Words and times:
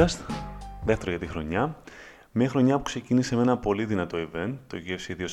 podcast, 0.00 0.18
δεύτερο 0.84 1.10
για 1.10 1.20
τη 1.20 1.26
χρονιά. 1.26 1.76
Μια 2.32 2.48
χρονιά 2.48 2.76
που 2.76 2.82
ξεκίνησε 2.82 3.36
με 3.36 3.42
ένα 3.42 3.58
πολύ 3.58 3.84
δυνατό 3.84 4.18
event, 4.18 4.54
το 4.66 4.78
UFC 4.86 5.26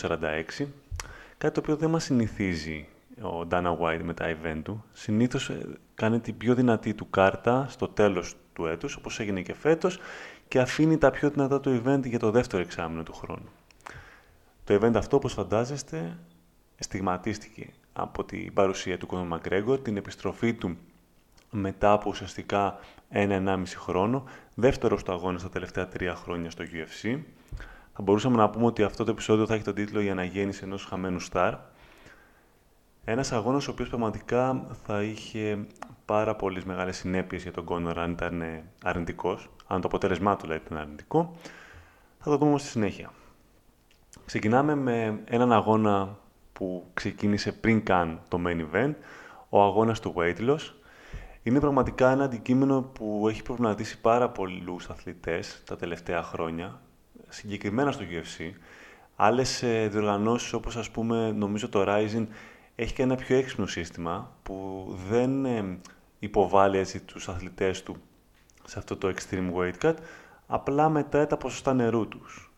246, 0.59 0.65
κάτι 1.37 1.53
το 1.53 1.59
οποίο 1.59 1.75
δεν 1.75 1.89
μας 1.89 2.03
συνηθίζει 2.03 2.87
ο 3.21 3.47
Dana 3.51 3.77
White 3.77 3.99
με 4.03 4.13
τα 4.13 4.25
event 4.35 4.61
του. 4.63 4.83
Συνήθως 4.93 5.49
ε, 5.49 5.65
κάνει 5.95 6.19
την 6.19 6.37
πιο 6.37 6.55
δυνατή 6.55 6.93
του 6.93 7.09
κάρτα 7.09 7.65
στο 7.69 7.87
τέλος 7.87 8.35
του 8.53 8.65
έτους, 8.65 8.95
όπως 8.95 9.19
έγινε 9.19 9.41
και 9.41 9.53
φέτος, 9.53 9.99
και 10.47 10.59
αφήνει 10.59 10.97
τα 10.97 11.11
πιο 11.11 11.29
δυνατά 11.29 11.59
του 11.59 11.81
event 11.85 12.01
για 12.03 12.19
το 12.19 12.31
δεύτερο 12.31 12.61
εξάμεινο 12.61 13.03
του 13.03 13.13
χρόνου. 13.13 13.49
Το 14.63 14.79
event 14.81 14.95
αυτό, 14.95 15.15
όπως 15.15 15.33
φαντάζεστε, 15.33 16.17
στιγματίστηκε 16.79 17.69
από 17.93 18.23
την 18.23 18.53
παρουσία 18.53 18.97
του 18.97 19.07
Conor 19.11 19.37
McGregor, 19.37 19.83
την 19.83 19.97
επιστροφή 19.97 20.53
του 20.53 20.77
μετά 21.51 21.91
από 21.91 22.09
ουσιαστικά 22.09 22.79
ένα-ενάμιση 23.09 23.77
χρόνο, 23.77 24.23
δεύτερο 24.55 24.97
στο 24.97 25.11
αγώνα 25.11 25.37
στα 25.37 25.49
τελευταία 25.49 25.87
τρία 25.87 26.15
χρόνια 26.15 26.49
στο 26.49 26.63
UFC. 26.63 27.19
Θα 27.93 28.01
μπορούσαμε 28.01 28.35
να 28.37 28.49
πούμε 28.49 28.65
ότι 28.65 28.83
αυτό 28.83 29.03
το 29.03 29.11
επεισόδιο 29.11 29.45
θα 29.45 29.53
έχει 29.53 29.63
τον 29.63 29.73
τίτλο 29.73 30.01
«Η 30.01 30.09
αναγέννηση 30.09 30.61
ενός 30.63 30.85
χαμένου 30.85 31.19
στάρ». 31.19 31.53
Ένας 33.05 33.31
αγώνας 33.31 33.67
ο 33.67 33.71
οποίος 33.71 33.89
πραγματικά 33.89 34.65
θα 34.83 35.03
είχε 35.03 35.65
πάρα 36.05 36.35
πολλές 36.35 36.63
μεγάλες 36.63 36.97
συνέπειες 36.97 37.43
για 37.43 37.51
τον 37.51 37.63
Κόνορ 37.63 37.99
αν 37.99 38.11
ήταν 38.11 38.43
αρνητικός, 38.83 39.49
αν 39.67 39.81
το 39.81 39.87
αποτέλεσμά 39.87 40.35
του 40.35 40.41
δηλαδή 40.41 40.61
ήταν 40.65 40.77
αρνητικό. 40.77 41.35
Θα 42.19 42.29
το 42.29 42.37
δούμε 42.37 42.59
στη 42.59 42.67
συνέχεια. 42.67 43.11
Ξεκινάμε 44.25 44.75
με 44.75 45.19
έναν 45.25 45.51
αγώνα 45.51 46.17
που 46.53 46.85
ξεκίνησε 46.93 47.51
πριν 47.51 47.83
καν 47.83 48.19
το 48.27 48.41
main 48.45 48.65
event, 48.71 48.93
ο 49.49 49.63
αγώνας 49.63 49.99
του 49.99 50.13
weight 50.17 50.49
loss. 50.49 50.71
Είναι 51.47 51.59
πραγματικά 51.59 52.11
ένα 52.11 52.23
αντικείμενο 52.23 52.81
που 52.81 53.25
έχει 53.29 53.43
προβληματίσει 53.43 54.01
πάρα 54.01 54.29
πολλούς 54.29 54.89
αθλητές 54.89 55.61
τα 55.65 55.75
τελευταία 55.75 56.23
χρόνια, 56.23 56.81
συγκεκριμένα 57.29 57.91
στο 57.91 58.03
UFC. 58.09 58.51
Άλλες 59.15 59.63
ε, 59.63 59.87
διοργανώσεις 59.87 60.53
όπως 60.53 60.75
ας 60.75 60.89
πούμε 60.89 61.31
νομίζω 61.31 61.69
το 61.69 61.83
Rising 61.87 62.27
έχει 62.75 62.93
και 62.93 63.01
ένα 63.01 63.15
πιο 63.15 63.37
έξυπνο 63.37 63.65
σύστημα 63.65 64.31
που 64.43 64.85
δεν 65.09 65.45
ε, 65.45 65.79
υποβάλλει 66.19 66.77
έτσι 66.77 66.99
τους 66.99 67.29
αθλητές 67.29 67.83
του 67.83 67.95
σε 68.65 68.79
αυτό 68.79 68.97
το 68.97 69.13
extreme 69.15 69.53
weight 69.53 69.85
cut, 69.85 69.95
απλά 70.47 70.89
μετά 70.89 71.27
τα 71.27 71.37
ποσοστά 71.37 71.73
νερού 71.73 72.07
τους. 72.07 72.51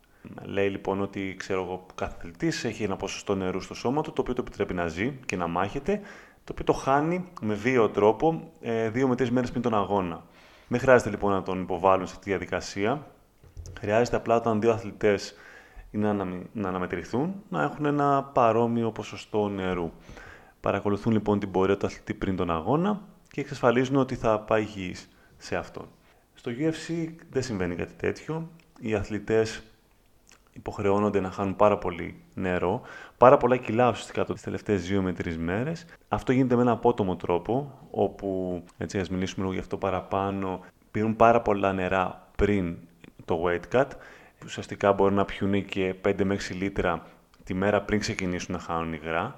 Λέει 0.44 0.70
λοιπόν 0.70 1.02
ότι 1.02 1.36
ξέρω 1.38 1.64
εγώ, 1.64 1.86
κάθε 1.95 2.16
αθλητής 2.17 2.64
έχει 2.64 2.84
ένα 2.84 2.95
ποσοστό 2.95 3.36
νερού 3.36 3.62
στο 3.62 3.73
σώμα 3.73 4.02
του, 4.02 4.14
το 4.14 4.22
οποίο 4.22 4.34
το 4.34 4.42
επιτρέπει 4.42 4.73
να 4.73 4.88
ζει 4.88 5.20
και 5.26 5.36
να 5.36 5.48
μάχεται, 5.48 6.02
το 6.50 6.55
οποίο 6.61 6.73
το 6.73 6.80
χάνει 6.80 7.25
με 7.42 7.53
βίαιο 7.53 7.89
τρόπο 7.89 8.52
ε, 8.61 8.89
δύο 8.89 9.08
με 9.08 9.16
τρεις 9.16 9.31
μέρες 9.31 9.50
πριν 9.50 9.61
τον 9.61 9.73
αγώνα. 9.73 10.23
Δεν 10.67 10.80
χρειάζεται 10.80 11.09
λοιπόν 11.09 11.31
να 11.31 11.44
τον 11.44 11.61
υποβάλουν 11.61 12.05
σε 12.08 12.11
αυτή 12.11 12.23
τη 12.23 12.30
διαδικασία. 12.30 13.08
Χρειάζεται 13.80 14.16
απλά 14.16 14.36
όταν 14.36 14.61
δύο 14.61 14.72
αθλητές 14.72 15.36
είναι 15.92 16.14
να 16.53 16.67
αναμετρηθούν 16.67 17.44
να 17.50 17.64
έχουν 17.64 17.86
ένα 17.86 18.23
παρόμοιο 18.23 18.92
ποσοστό 18.92 19.50
νερού. 19.50 19.92
Παρακολουθούν 20.59 21.14
λοιπόν 21.14 21.39
την 21.39 21.52
πορεία 21.52 21.77
του 21.77 21.86
αθλητή 21.86 22.14
πριν 22.14 22.36
τον 22.36 22.52
αγώνα 22.52 23.02
και 23.31 23.42
εξασφαλίζουν 23.42 23.95
ότι 23.95 24.16
θα 24.16 24.39
πάει 24.39 24.61
υγιής 24.61 25.09
σε 25.38 25.55
αυτόν. 25.55 25.88
Στο 26.33 26.52
UFC 26.52 27.08
δεν 27.30 27.44
συμβαίνει 27.44 27.75
κάτι 27.75 27.94
τέτοιο. 27.94 28.50
Οι 28.80 28.95
αθλητές 28.95 29.64
υποχρεώνονται 30.53 31.20
να 31.20 31.31
χάνουν 31.31 31.55
πάρα 31.55 31.77
πολύ 31.77 32.22
νερό, 32.33 32.81
πάρα 33.19 33.37
πολλά 33.37 33.57
κιλά 33.57 33.89
ουσιαστικά 33.89 34.25
τις 34.25 34.41
τελευταίες 34.41 34.87
δύο 34.87 35.02
με 35.02 35.13
τρεις 35.13 35.37
μέρες. 35.37 35.85
Αυτό 36.07 36.31
γίνεται 36.31 36.55
με 36.55 36.61
ένα 36.61 36.71
απότομο 36.71 37.15
τρόπο, 37.15 37.80
όπου, 37.91 38.63
έτσι 38.77 38.99
ας 38.99 39.09
μιλήσουμε 39.09 39.41
λίγο 39.41 39.53
γι' 39.53 39.61
αυτό 39.61 39.77
παραπάνω, 39.77 40.59
πίνουν 40.91 41.15
πάρα 41.15 41.41
πολλά 41.41 41.73
νερά 41.73 42.27
πριν 42.35 42.77
το 43.25 43.43
weight 43.45 43.75
cut. 43.75 43.85
Ουσιαστικά 44.45 44.93
μπορούν 44.93 45.13
να 45.13 45.25
πιούν 45.25 45.65
και 45.65 45.95
5 46.05 46.23
με 46.23 46.37
6 46.49 46.55
λίτρα 46.55 47.03
τη 47.43 47.53
μέρα 47.53 47.81
πριν 47.81 47.99
ξεκινήσουν 47.99 48.53
να 48.53 48.59
χάνουν 48.59 48.93
υγρά. 48.93 49.36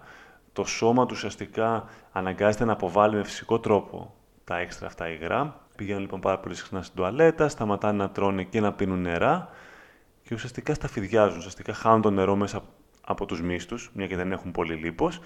Το 0.54 0.64
σώμα 0.64 1.06
του 1.06 1.14
ουσιαστικά 1.16 1.86
αναγκάζεται 2.12 2.66
να 2.66 2.74
αποβάλει 2.74 3.16
με 3.16 3.24
φυσικό 3.24 3.60
τρόπο 3.60 4.14
τα 4.44 4.58
έξτρα 4.58 4.88
αυτά 4.88 5.10
υγρά. 5.10 5.60
Πηγαίνουν 5.76 6.02
λοιπόν 6.02 6.20
πάρα 6.20 6.40
πολύ 6.40 6.56
συχνά 6.56 6.82
στην 6.82 6.96
τουαλέτα, 6.96 7.48
σταματάνε 7.48 7.98
να 7.98 8.10
τρώνε 8.10 8.44
και 8.44 8.60
να 8.60 8.74
πίνουν 8.74 9.02
νερά 9.02 9.50
και 10.24 10.34
ουσιαστικά 10.34 10.74
σταφυδιάζουν, 10.74 11.38
ουσιαστικά 11.38 11.74
χάνουν 11.74 12.02
το 12.02 12.10
νερό 12.10 12.36
μέσα 12.36 12.58
από 12.58 12.68
τους 13.16 13.42
μύστους, 13.42 13.92
μια 13.94 14.08
και 14.08 14.16
δεν 14.16 14.32
έχουν 14.32 14.52
πολύ 14.52 14.74
λίπος, 14.74 15.20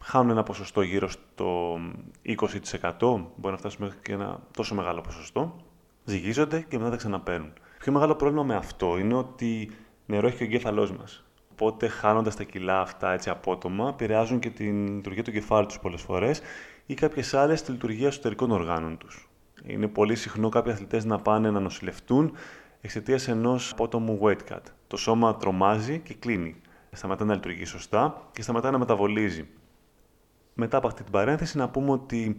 χάνουν 0.00 0.30
ένα 0.30 0.42
ποσοστό 0.42 0.82
γύρω 0.82 1.08
στο 1.08 1.78
20%, 2.22 3.32
μπορεί 3.36 3.52
να 3.52 3.56
φτάσουν 3.56 3.84
μέχρι 3.84 3.98
και 4.02 4.12
ένα 4.12 4.40
τόσο 4.56 4.74
μεγάλο 4.74 5.00
ποσοστό, 5.00 5.56
ζυγίζονται 6.04 6.60
και 6.68 6.78
μετά 6.78 6.90
τα 6.90 6.96
ξαναπαίρνουν. 6.96 7.52
Πιο 7.78 7.92
μεγάλο 7.92 8.14
πρόβλημα 8.14 8.42
με 8.44 8.54
αυτό 8.54 8.98
είναι 8.98 9.14
ότι 9.14 9.70
νερό 10.06 10.26
έχει 10.26 10.36
και 10.36 10.42
ο 10.42 10.46
εγκέφαλός 10.46 10.92
μας. 10.92 11.24
Οπότε 11.52 11.88
χάνοντας 11.88 12.36
τα 12.36 12.44
κιλά 12.44 12.80
αυτά 12.80 13.12
έτσι 13.12 13.30
απότομα, 13.30 13.88
επηρεάζουν 13.88 14.38
και 14.38 14.50
την 14.50 14.94
λειτουργία 14.94 15.22
του 15.22 15.32
κεφάλου 15.32 15.66
τους 15.66 15.78
πολλές 15.78 16.00
φορές 16.00 16.40
ή 16.86 16.94
κάποιες 16.94 17.34
άλλες 17.34 17.62
τη 17.62 17.70
λειτουργία 17.70 18.06
εσωτερικών 18.06 18.50
οργάνων 18.50 18.98
τους. 18.98 19.28
Είναι 19.66 19.88
πολύ 19.88 20.16
συχνό 20.16 20.48
κάποιοι 20.48 20.72
αθλητές 20.72 21.04
να 21.04 21.18
πάνε 21.18 21.50
να 21.50 21.60
νοσηλευτούν 21.60 22.32
εξαιτίας 22.80 23.28
ενός 23.28 23.72
απότομου 23.72 24.20
weight 24.22 24.52
cut. 24.52 24.60
Το 24.86 24.96
σώμα 24.96 25.36
τρομάζει 25.36 25.98
και 25.98 26.14
κλείνει. 26.14 26.56
Σταματά 26.94 27.24
να 27.24 27.34
λειτουργεί 27.34 27.64
σωστά 27.64 28.22
και 28.32 28.42
σταματά 28.42 28.70
να 28.70 28.78
μεταβολίζει. 28.78 29.46
Μετά 30.54 30.76
από 30.76 30.86
αυτή 30.86 31.02
την 31.02 31.12
παρένθεση, 31.12 31.56
να 31.56 31.68
πούμε 31.68 31.90
ότι 31.90 32.36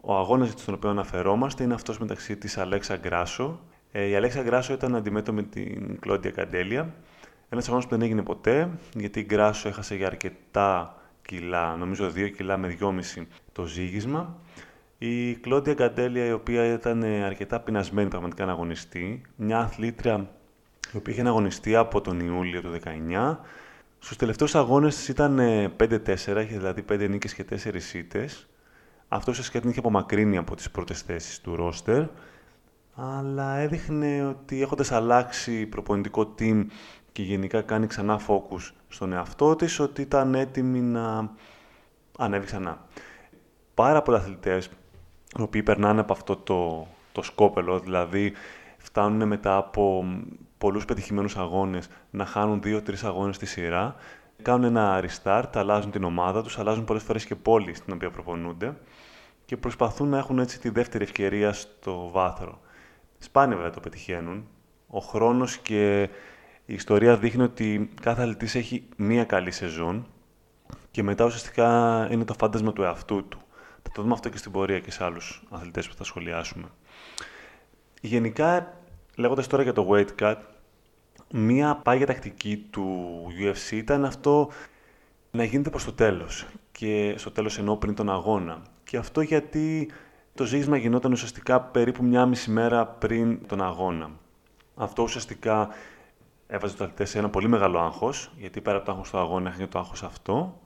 ο 0.00 0.16
αγώνας 0.16 0.48
στον 0.48 0.74
οποίο 0.74 0.90
αναφερόμαστε 0.90 1.62
είναι 1.62 1.74
αυτός 1.74 1.98
μεταξύ 1.98 2.36
της 2.36 2.58
Αλέξα 2.58 2.96
Γκράσο. 2.96 3.60
Ε, 3.92 4.04
η 4.04 4.14
Αλέξα 4.14 4.42
Γκράσο 4.42 4.72
ήταν 4.72 4.94
αντιμέτωπη 4.94 5.36
με 5.36 5.42
την 5.42 6.00
Κλόντια 6.00 6.30
Καντέλια. 6.30 6.94
Ένας 7.48 7.66
αγώνας 7.66 7.84
που 7.84 7.90
δεν 7.90 8.02
έγινε 8.02 8.22
ποτέ, 8.22 8.70
γιατί 8.94 9.20
η 9.20 9.24
Γκράσο 9.24 9.68
έχασε 9.68 9.94
για 9.94 10.06
αρκετά 10.06 10.96
κιλά, 11.22 11.76
νομίζω 11.76 12.12
2 12.14 12.28
κιλά 12.36 12.56
με 12.56 12.76
2,5 12.80 13.26
το 13.52 13.64
ζύγισμα. 13.64 14.36
Η 14.98 15.34
Κλόντια 15.34 15.74
Καντέλια, 15.74 16.24
η 16.24 16.32
οποία 16.32 16.64
ήταν 16.64 17.02
ε, 17.02 17.24
αρκετά 17.24 17.60
πεινασμένη 17.60 18.08
πραγματικά 18.08 18.44
να 18.44 18.52
αγωνιστεί, 18.52 19.22
μια 19.36 19.58
αθλήτρια 19.58 20.30
η 20.92 20.96
οποία 20.96 21.12
είχε 21.12 21.22
αγωνιστεί 21.22 21.76
από 21.76 22.00
τον 22.00 22.20
Ιούλιο 22.20 22.60
του 22.60 22.78
19. 22.84 23.36
Στους 23.98 24.16
τελευταίους 24.16 24.54
αγώνες 24.54 25.08
ήταν 25.08 25.38
5-4, 25.76 26.36
ε, 26.36 26.42
είχε 26.42 26.56
δηλαδή 26.56 26.82
5 26.82 27.08
νίκες 27.08 27.34
και 27.34 27.44
4 27.44 27.94
ήττες. 27.94 28.48
Αυτό 29.08 29.30
ουσιαστικά 29.30 29.60
την 29.60 29.70
είχε 29.70 29.78
απομακρύνει 29.78 30.36
από 30.36 30.56
τις 30.56 30.70
πρώτες 30.70 31.02
θέσεις 31.02 31.40
του 31.40 31.56
ρόστερ, 31.56 32.02
αλλά 32.94 33.56
έδειχνε 33.56 34.26
ότι 34.26 34.62
έχοντας 34.62 34.92
αλλάξει 34.92 35.66
προπονητικό 35.66 36.34
team 36.38 36.66
και 37.12 37.22
γενικά 37.22 37.62
κάνει 37.62 37.86
ξανά 37.86 38.20
focus 38.26 38.70
στον 38.88 39.12
εαυτό 39.12 39.56
της, 39.56 39.80
ότι 39.80 40.02
ήταν 40.02 40.34
έτοιμη 40.34 40.80
να 40.80 41.30
ανέβει 42.18 42.46
ξανά. 42.46 42.86
Πάρα 43.74 44.02
πολλοί 44.02 44.16
αθλητές 44.16 44.70
οι 45.38 45.42
οποίοι 45.42 45.62
περνάνε 45.62 46.00
από 46.00 46.12
αυτό 46.12 46.36
το, 46.36 46.86
το 47.12 47.22
σκόπελο, 47.22 47.78
δηλαδή 47.78 48.32
φτάνουν 48.78 49.28
μετά 49.28 49.56
από 49.56 50.04
πολλούς 50.58 50.84
πετυχημένους 50.84 51.36
αγώνες 51.36 51.88
να 52.10 52.24
χάνουν 52.24 52.62
δύο-τρεις 52.62 53.04
αγώνες 53.04 53.36
στη 53.36 53.46
σειρά, 53.46 53.94
κάνουν 54.42 54.64
ένα 54.64 55.04
restart, 55.04 55.50
αλλάζουν 55.54 55.90
την 55.90 56.04
ομάδα 56.04 56.42
τους, 56.42 56.58
αλλάζουν 56.58 56.84
πολλές 56.84 57.02
φορές 57.02 57.24
και 57.24 57.34
πόλη 57.34 57.74
στην 57.74 57.92
οποία 57.92 58.10
προπονούνται 58.10 58.76
και 59.44 59.56
προσπαθούν 59.56 60.08
να 60.08 60.18
έχουν 60.18 60.38
έτσι 60.38 60.60
τη 60.60 60.68
δεύτερη 60.68 61.04
ευκαιρία 61.04 61.52
στο 61.52 62.10
βάθρο. 62.12 62.60
Σπάνια 63.18 63.56
βέβαια 63.56 63.70
το 63.70 63.80
πετυχαίνουν. 63.80 64.46
Ο 64.86 64.98
χρόνος 64.98 65.58
και 65.58 66.02
η 66.64 66.74
ιστορία 66.74 67.16
δείχνει 67.16 67.42
ότι 67.42 67.90
κάθε 68.00 68.22
αθλητής 68.22 68.54
έχει 68.54 68.88
μία 68.96 69.24
καλή 69.24 69.50
σεζόν 69.50 70.06
και 70.90 71.02
μετά 71.02 71.24
ουσιαστικά 71.24 72.08
είναι 72.10 72.24
το 72.24 72.34
φάντασμα 72.34 72.72
του 72.72 72.82
εαυτού 72.82 73.28
του. 73.28 73.38
Θα 73.82 73.90
το 73.94 74.02
δούμε 74.02 74.14
αυτό 74.14 74.28
και 74.28 74.36
στην 74.36 74.52
πορεία 74.52 74.80
και 74.80 74.90
σε 74.90 75.04
άλλους 75.04 75.42
αθλητές 75.50 75.88
που 75.88 75.94
θα 75.94 76.04
σχολιάσουμε. 76.04 76.68
Γενικά, 78.00 78.77
λέγοντας 79.18 79.46
τώρα 79.46 79.62
για 79.62 79.72
το 79.72 79.88
weight 79.90 80.08
cut, 80.20 80.36
μία 81.30 81.76
πάγια 81.76 82.06
τακτική 82.06 82.56
του 82.70 83.26
UFC 83.40 83.72
ήταν 83.72 84.04
αυτό 84.04 84.48
να 85.30 85.44
γίνεται 85.44 85.70
προς 85.70 85.84
το 85.84 85.92
τέλος. 85.92 86.46
Και 86.72 87.14
στο 87.16 87.30
τέλος 87.30 87.58
εννοώ 87.58 87.76
πριν 87.76 87.94
τον 87.94 88.10
αγώνα. 88.10 88.62
Και 88.84 88.96
αυτό 88.96 89.20
γιατί 89.20 89.90
το 90.34 90.44
ζήγισμα 90.44 90.76
γινόταν 90.76 91.12
ουσιαστικά 91.12 91.60
περίπου 91.60 92.04
μια 92.04 92.26
μισή 92.26 92.50
μέρα 92.50 92.86
πριν 92.86 93.46
τον 93.46 93.62
αγώνα. 93.62 94.10
Αυτό 94.74 95.02
ουσιαστικά 95.02 95.68
έβαζε 96.46 96.76
το 96.76 96.84
αθλητές 96.84 97.10
σε 97.10 97.18
ένα 97.18 97.28
πολύ 97.28 97.48
μεγάλο 97.48 97.78
άγχος, 97.78 98.30
γιατί 98.36 98.60
πέρα 98.60 98.76
από 98.76 98.86
το 98.86 98.92
άγχος 98.92 99.10
του 99.10 99.18
αγώνα 99.18 99.50
είχαν 99.50 99.68
το 99.68 99.78
άγχος 99.78 100.02
αυτό. 100.02 100.60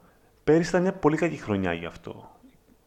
Πέρυσι 0.44 0.68
ήταν 0.68 0.82
μια 0.82 0.92
πολύ 0.92 1.16
κακή 1.16 1.36
χρονιά 1.36 1.72
γι' 1.72 1.86
αυτό 1.86 2.30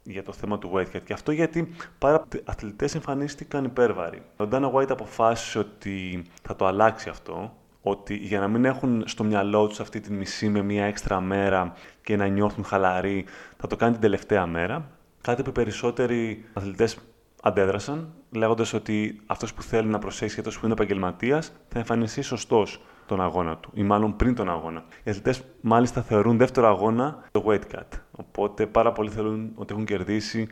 για 0.05 0.23
το 0.23 0.31
θέμα 0.31 0.57
του 0.57 0.71
White 0.73 1.01
Και 1.03 1.13
αυτό 1.13 1.31
γιατί 1.31 1.69
πάρα 1.97 2.27
αθλητές 2.43 2.95
εμφανίστηκαν 2.95 3.63
υπέρβαροι. 3.63 4.21
Ο 4.37 4.47
Dana 4.51 4.71
White 4.71 4.89
αποφάσισε 4.89 5.59
ότι 5.59 6.25
θα 6.41 6.55
το 6.55 6.65
αλλάξει 6.65 7.09
αυτό, 7.09 7.53
ότι 7.81 8.15
για 8.15 8.39
να 8.39 8.47
μην 8.47 8.65
έχουν 8.65 9.03
στο 9.05 9.23
μυαλό 9.23 9.67
τους 9.67 9.79
αυτή 9.79 9.99
τη 9.99 10.11
μισή 10.11 10.49
με 10.49 10.61
μία 10.61 10.85
έξτρα 10.85 11.21
μέρα 11.21 11.73
και 12.03 12.15
να 12.15 12.27
νιώθουν 12.27 12.63
χαλαροί, 12.63 13.25
θα 13.57 13.67
το 13.67 13.75
κάνει 13.75 13.91
την 13.91 14.01
τελευταία 14.01 14.45
μέρα. 14.45 14.89
Κάτι 15.21 15.43
που 15.43 15.49
οι 15.49 15.53
περισσότεροι 15.53 16.45
αθλητές 16.53 16.97
αντέδρασαν, 17.41 18.13
λέγοντας 18.31 18.73
ότι 18.73 19.21
αυτός 19.25 19.53
που 19.53 19.61
θέλει 19.61 19.87
να 19.87 19.99
προσέξει 19.99 20.33
και 20.33 20.39
αυτός 20.39 20.59
που 20.59 20.65
είναι 20.65 20.73
επαγγελματίας 20.73 21.51
θα 21.67 21.79
εμφανιστεί 21.79 22.21
σωστός 22.21 22.81
τον 23.05 23.21
αγώνα 23.21 23.57
του, 23.57 23.69
ή 23.73 23.83
μάλλον 23.83 24.15
πριν 24.15 24.35
τον 24.35 24.49
αγώνα. 24.49 24.83
Οι 25.03 25.09
αθλητές 25.09 25.43
μάλιστα 25.61 26.01
θεωρούν 26.01 26.37
δεύτερο 26.37 26.67
αγώνα 26.67 27.23
το 27.31 27.43
weight 27.47 27.75
cut. 27.75 27.99
Οπότε 28.15 28.65
πάρα 28.65 28.91
πολλοί 28.91 29.09
θέλουν 29.09 29.51
ότι 29.55 29.73
έχουν 29.73 29.85
κερδίσει 29.85 30.47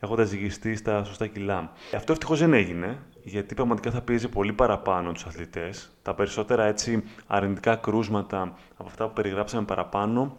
έχοντας 0.00 0.28
ζυγιστεί 0.28 0.76
στα 0.76 1.04
σωστά 1.04 1.26
κιλά. 1.26 1.72
Αυτό 1.94 2.12
ευτυχώς 2.12 2.38
δεν 2.38 2.52
έγινε, 2.52 2.98
γιατί 3.22 3.54
πραγματικά 3.54 3.90
θα 3.90 4.00
πίεζε 4.00 4.28
πολύ 4.28 4.52
παραπάνω 4.52 5.12
τους 5.12 5.24
αθλητές. 5.24 5.90
Τα 6.02 6.14
περισσότερα 6.14 6.64
έτσι 6.64 7.02
αρνητικά 7.26 7.76
κρούσματα 7.76 8.40
από 8.76 8.88
αυτά 8.88 9.06
που 9.06 9.12
περιγράψαμε 9.12 9.64
παραπάνω 9.64 10.36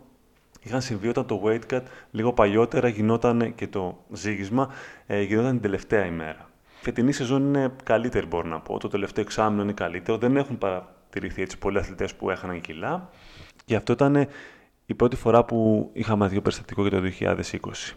είχαν 0.63 0.81
συμβεί 0.81 1.07
όταν 1.07 1.25
το 1.25 1.41
weight 1.45 1.73
cut 1.73 1.81
λίγο 2.11 2.33
παλιότερα 2.33 2.87
γινόταν 2.87 3.55
και 3.55 3.67
το 3.67 3.97
ζύγισμα 4.11 4.69
ε, 5.07 5.21
γινόταν 5.21 5.51
την 5.51 5.61
τελευταία 5.61 6.05
ημέρα. 6.05 6.49
Η 6.79 6.83
φετινή 6.85 7.11
σεζόν 7.11 7.43
είναι 7.43 7.71
καλύτερη, 7.83 8.25
μπορώ 8.25 8.47
να 8.47 8.59
πω. 8.59 8.79
Το 8.79 8.87
τελευταίο 8.87 9.23
εξάμεινο 9.23 9.61
είναι 9.61 9.73
καλύτερο. 9.73 10.17
Δεν 10.17 10.37
έχουν 10.37 10.57
παρατηρηθεί 10.57 11.41
έτσι 11.41 11.57
πολλοί 11.57 11.77
αθλητές 11.77 12.15
που 12.15 12.29
έχαναν 12.29 12.61
κιλά. 12.61 13.09
Και 13.65 13.75
αυτό 13.75 13.93
ήταν 13.93 14.27
η 14.85 14.93
πρώτη 14.93 15.15
φορά 15.15 15.43
που 15.43 15.89
είχαμε 15.93 16.27
δει 16.27 16.41
περιστατικό 16.41 16.87
για 16.87 17.01
το 17.01 17.07
2020. 17.19 17.95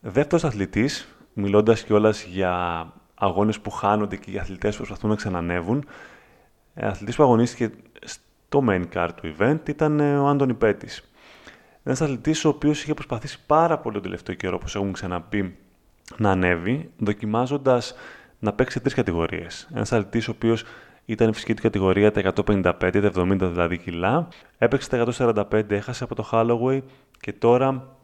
Δεύτερος 0.00 0.44
αθλητής, 0.44 1.16
μιλώντας 1.32 1.84
κιόλας 1.84 2.24
για 2.24 2.86
αγώνες 3.14 3.60
που 3.60 3.70
χάνονται 3.70 4.16
και 4.16 4.30
για 4.30 4.40
αθλητές 4.40 4.70
που 4.70 4.76
προσπαθούν 4.76 5.10
να 5.10 5.16
ξανανεύουν, 5.16 5.84
ε, 6.74 6.86
αθλητής 6.86 7.16
που 7.16 7.22
αγωνίστηκε 7.22 7.70
στο 8.04 8.64
main 8.68 8.84
card 8.94 9.08
του 9.14 9.34
event 9.38 9.68
ήταν 9.68 10.00
ε, 10.00 10.18
ο 10.18 10.26
Άντωνι 10.26 10.54
Πέτης. 10.54 11.12
Ένας 11.82 12.00
αθλητής 12.00 12.44
ο 12.44 12.48
οποίος 12.48 12.82
είχε 12.82 12.94
προσπαθήσει 12.94 13.38
πάρα 13.46 13.78
πολύ 13.78 13.94
τον 13.94 14.02
τελευταίο 14.02 14.34
καιρό, 14.34 14.56
όπως 14.56 14.74
έχουμε 14.74 14.90
ξαναπεί, 14.92 15.56
να 16.16 16.30
ανέβει, 16.30 16.90
δοκιμάζοντας 16.98 17.94
να 18.38 18.52
παίξει 18.52 18.72
σε 18.72 18.80
τρεις 18.80 18.94
κατηγορίες. 18.94 19.68
Ένας 19.74 19.92
αθλητής 19.92 20.28
ο 20.28 20.30
οποίος 20.30 20.64
ήταν 21.08 21.28
η 21.28 21.32
φυσική 21.32 21.54
του 21.54 21.62
κατηγορία 21.62 22.10
τα 22.10 22.32
155, 22.34 22.72
τα 22.78 23.12
70 23.14 23.36
δηλαδή 23.38 23.78
κιλά. 23.78 24.28
Έπαιξε 24.58 24.88
τα 24.88 25.06
145, 25.50 25.70
έχασε 25.70 26.04
από 26.04 26.14
το 26.14 26.28
Holloway 26.32 26.80
και 27.20 27.32
τώρα 27.32 27.96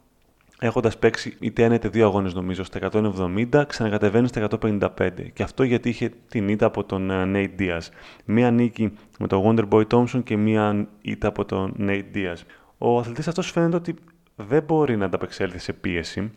έχοντας 0.58 0.98
παίξει 0.98 1.36
είτε 1.40 1.62
ένα 1.64 1.74
είτε 1.74 1.88
δύο 1.88 2.06
αγώνες, 2.06 2.34
νομίζω, 2.34 2.64
στα 2.64 2.90
170, 2.92 3.64
ξανακατεβαίνει 3.66 4.28
στα 4.28 4.40
155. 4.40 5.10
Και 5.32 5.42
αυτό 5.42 5.62
γιατί 5.62 5.88
είχε 5.88 6.12
την 6.28 6.48
ήττα 6.48 6.66
από 6.66 6.84
τον 6.84 7.10
ε, 7.10 7.24
Nate 7.26 7.60
Diaz. 7.60 7.88
Μία 8.24 8.50
νίκη 8.50 8.92
με 9.18 9.26
τον 9.26 9.42
Wonderboy 9.44 9.86
Thompson 9.86 10.22
και 10.24 10.36
μία 10.36 10.88
ήττα 11.00 11.28
από 11.28 11.44
τον 11.44 11.74
Nate 11.78 12.04
Diaz. 12.14 12.38
Ο 12.78 12.98
αθλητής 12.98 13.28
αυτός 13.28 13.50
φαίνεται 13.50 13.76
ότι 13.76 13.94
δεν 14.36 14.62
μπορεί 14.62 14.96
να 14.96 15.04
ανταπεξέλθει 15.04 15.58
σε 15.58 15.72
πίεση. 15.72 16.30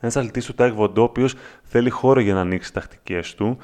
Ένας 0.00 0.16
αθλητής 0.16 0.46
του 0.46 0.54
Τάικ 0.54 0.74
Βοντό, 0.74 1.00
ο 1.00 1.04
οποίος 1.04 1.34
θέλει 1.62 1.90
χώρο 1.90 2.20
για 2.20 2.34
να 2.34 2.40
ανοίξει 2.40 2.72
τι 2.72 2.80
τακτικές 2.80 3.34
του, 3.34 3.58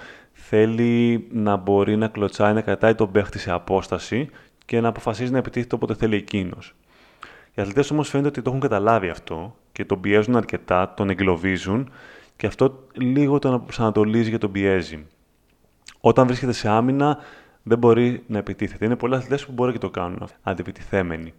θέλει 0.53 1.27
να 1.33 1.57
μπορεί 1.57 1.97
να 1.97 2.09
κλωτσάει, 2.09 2.53
να 2.55 2.61
κρατάει 2.61 2.95
τον 2.95 3.11
παίχτη 3.11 3.39
σε 3.39 3.51
απόσταση 3.51 4.29
και 4.65 4.81
να 4.81 4.89
αποφασίζει 4.89 5.33
να 5.33 5.39
επιτίθεται 5.39 5.75
όποτε 5.75 5.95
θέλει 5.95 6.17
εκείνος. 6.17 6.75
Οι 7.55 7.61
αθλητές 7.63 7.91
όμως 7.91 8.09
φαίνεται 8.09 8.29
ότι 8.29 8.43
το 8.43 8.49
έχουν 8.49 8.61
καταλάβει 8.61 9.09
αυτό 9.09 9.57
και 9.73 9.85
τον 9.85 10.01
πιέζουν 10.01 10.37
αρκετά, 10.37 10.95
τον 10.97 11.11
εγκλωβίζουν 11.11 11.91
και 12.37 12.47
αυτό 12.47 12.87
λίγο 12.93 13.39
τον 13.39 13.65
προσανατολίζει 13.65 14.31
και 14.31 14.39
τον 14.39 14.53
πιέζει. 14.53 15.07
Όταν 16.01 16.27
βρίσκεται 16.27 16.53
σε 16.53 16.69
άμυνα, 16.69 17.19
δεν 17.63 17.79
μπορεί 17.79 18.23
να 18.27 18.39
επιτίθεται. 18.39 18.85
Είναι 18.85 18.97
πολλοί 18.97 19.15
αθλητές 19.15 19.47
που 19.47 19.53
μπορεί 19.53 19.73
και 19.73 19.79
το 19.79 19.91
κάνουν 19.91 20.29
αντιπιτιθέμενοι. 20.43 21.35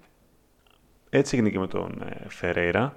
Έτσι 1.10 1.36
έγινε 1.36 1.50
και 1.50 1.60
με 1.60 1.68
τον 1.68 2.02
ε, 2.10 2.30
Φερέιρα. 2.30 2.96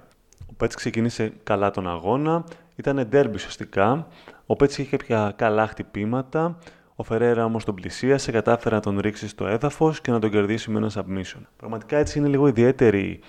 Ο 0.49 0.53
Πέτς 0.57 0.75
ξεκίνησε 0.75 1.33
καλά 1.43 1.71
τον 1.71 1.89
αγώνα. 1.89 2.43
Ήταν 2.75 3.07
ντέρμπι 3.07 3.35
ουσιαστικά. 3.35 4.07
Ο 4.45 4.55
Πέτς 4.55 4.77
είχε 4.77 4.97
κάποια 4.97 5.33
καλά 5.35 5.67
χτυπήματα. 5.67 6.57
Ο 6.95 7.03
Φεραίρα 7.03 7.45
όμως 7.45 7.65
τον 7.65 7.75
πλησίασε, 7.75 8.31
κατάφερε 8.31 8.75
να 8.75 8.81
τον 8.81 8.99
ρίξει 8.99 9.27
στο 9.27 9.47
έδαφος 9.47 10.01
και 10.01 10.11
να 10.11 10.19
τον 10.19 10.29
κερδίσει 10.29 10.71
με 10.71 10.77
ένα 10.77 10.91
submission. 10.93 11.41
Πραγματικά 11.57 11.97
έτσι 11.97 12.19
είναι 12.19 12.27
λίγο 12.27 12.47
ιδιαίτερη 12.47 13.19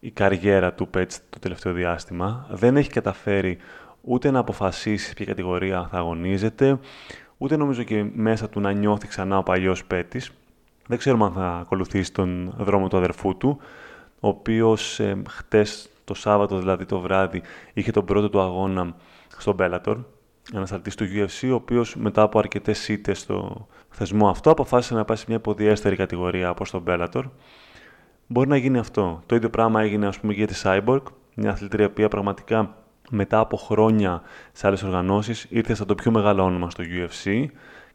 η 0.00 0.10
καριέρα 0.10 0.72
του 0.72 0.88
Πέτς 0.88 1.20
το 1.30 1.38
τελευταίο 1.38 1.72
διάστημα. 1.72 2.46
Δεν 2.50 2.76
έχει 2.76 2.90
καταφέρει 2.90 3.58
ούτε 4.00 4.30
να 4.30 4.38
αποφασίσει 4.38 5.14
ποια 5.14 5.24
κατηγορία 5.24 5.88
θα 5.90 5.98
αγωνίζεται, 5.98 6.78
ούτε 7.38 7.56
νομίζω 7.56 7.82
και 7.82 8.06
μέσα 8.14 8.48
του 8.48 8.60
να 8.60 8.72
νιώθει 8.72 9.06
ξανά 9.06 9.38
ο 9.38 9.42
παλιός 9.42 9.84
Πέτη. 9.84 10.22
Δεν 10.86 10.98
ξέρουμε 10.98 11.24
αν 11.24 11.32
θα 11.32 11.48
ακολουθήσει 11.48 12.12
τον 12.12 12.54
δρόμο 12.58 12.88
του 12.88 12.96
αδερφού 12.96 13.36
του, 13.36 13.58
ο 14.20 14.28
οποίος 14.28 15.00
ε, 15.00 15.22
χτες 15.28 15.88
το 16.04 16.14
Σάββατο, 16.14 16.58
δηλαδή 16.58 16.84
το 16.84 17.00
βράδυ, 17.00 17.42
είχε 17.72 17.90
τον 17.90 18.04
πρώτο 18.04 18.28
του 18.30 18.40
αγώνα 18.40 18.94
στον 19.38 19.56
Bellator 19.58 19.96
ένα 20.52 20.66
αλτή 20.72 20.94
του 20.94 21.06
UFC, 21.14 21.48
ο 21.50 21.54
οποίος 21.54 21.96
μετά 21.96 22.22
από 22.22 22.38
αρκετές 22.38 22.88
ήττες 22.88 23.18
στο 23.18 23.66
θεσμό 23.90 24.28
αυτό 24.28 24.50
αποφάσισε 24.50 24.94
να 24.94 25.04
πάει 25.04 25.16
σε 25.16 25.24
μια 25.28 25.36
υποδιέστερη 25.36 25.96
κατηγορία 25.96 26.48
από 26.48 26.70
τον 26.70 26.84
Bellator. 26.86 27.22
Μπορεί 28.26 28.48
να 28.48 28.56
γίνει 28.56 28.78
αυτό. 28.78 29.22
Το 29.26 29.34
ίδιο 29.34 29.50
πράγμα 29.50 29.82
έγινε 29.82 30.06
ας 30.06 30.20
πούμε, 30.20 30.32
για 30.32 30.46
τη 30.46 30.54
Cyborg, 30.62 31.02
μια 31.34 31.50
αθλητρία 31.50 31.90
που 31.90 32.08
πραγματικά 32.08 32.76
μετά 33.10 33.38
από 33.38 33.56
χρόνια 33.56 34.22
σε 34.52 34.66
άλλες 34.66 34.82
οργανώσεις 34.82 35.46
ήρθε 35.48 35.74
σαν 35.74 35.86
το 35.86 35.94
πιο 35.94 36.10
μεγάλο 36.10 36.42
όνομα 36.42 36.70
στο 36.70 36.84
UFC, 36.86 37.46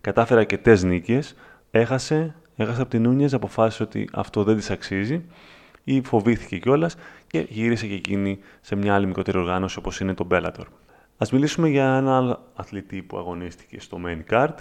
κατάφερε 0.01 0.39
αρκετές 0.39 0.83
νίκες, 0.83 1.35
έχασε, 1.71 2.35
έχασε 2.55 2.81
από 2.81 2.89
την 2.89 3.01
Νούνιες, 3.01 3.33
αποφάσισε 3.33 3.83
ότι 3.83 4.09
αυτό 4.13 4.43
δεν 4.43 4.55
της 4.55 4.69
αξίζει 4.69 5.25
ή 5.83 6.01
φοβήθηκε 6.01 6.57
κιόλας 6.57 6.95
και 7.27 7.45
γύρισε 7.49 7.87
και 7.87 7.93
εκείνη 7.93 8.39
σε 8.61 8.75
μια 8.75 8.95
άλλη 8.95 9.05
μικρότερη 9.05 9.37
οργάνωση 9.37 9.77
όπως 9.77 9.99
είναι 9.99 10.13
το 10.13 10.27
Bellator. 10.31 10.65
Ας 11.21 11.31
μιλήσουμε 11.31 11.69
για 11.69 11.95
ένα 11.95 12.17
άλλο 12.17 12.39
αθλητή 12.53 13.01
που 13.01 13.17
αγωνίστηκε 13.17 13.79
στο 13.79 13.99
main 14.05 14.33
card, 14.33 14.53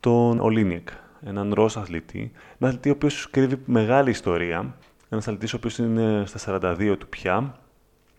τον 0.00 0.40
Ολίνικ, 0.40 0.88
έναν 1.26 1.52
ροζ 1.54 1.76
αθλητή. 1.76 2.32
Ένα 2.58 2.68
αθλητή 2.68 2.88
ο 2.88 2.92
οποίος 2.92 3.30
κρύβει 3.30 3.62
μεγάλη 3.64 4.10
ιστορία. 4.10 4.76
Ένας 5.08 5.28
αθλητής 5.28 5.52
ο 5.52 5.56
οποίος 5.56 5.78
είναι 5.78 6.22
στα 6.26 6.60
42 6.60 6.96
του 6.98 7.08
πια, 7.08 7.58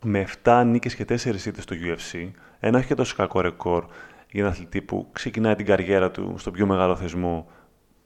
με 0.03 0.27
7 0.43 0.63
νίκες 0.65 0.95
και 0.95 1.03
4 1.03 1.45
ήττες 1.45 1.63
στο 1.63 1.75
UFC. 1.75 2.31
Ένα 2.59 2.77
όχι 2.77 2.87
και 2.87 2.95
τόσο 2.95 3.15
κακό 3.15 3.41
ρεκόρ 3.41 3.85
για 4.31 4.41
ένα 4.41 4.49
αθλητή 4.49 4.81
που 4.81 5.07
ξεκινάει 5.11 5.55
την 5.55 5.65
καριέρα 5.65 6.11
του 6.11 6.35
στο 6.37 6.51
πιο 6.51 6.65
μεγάλο 6.65 6.95
θεσμό 6.95 7.47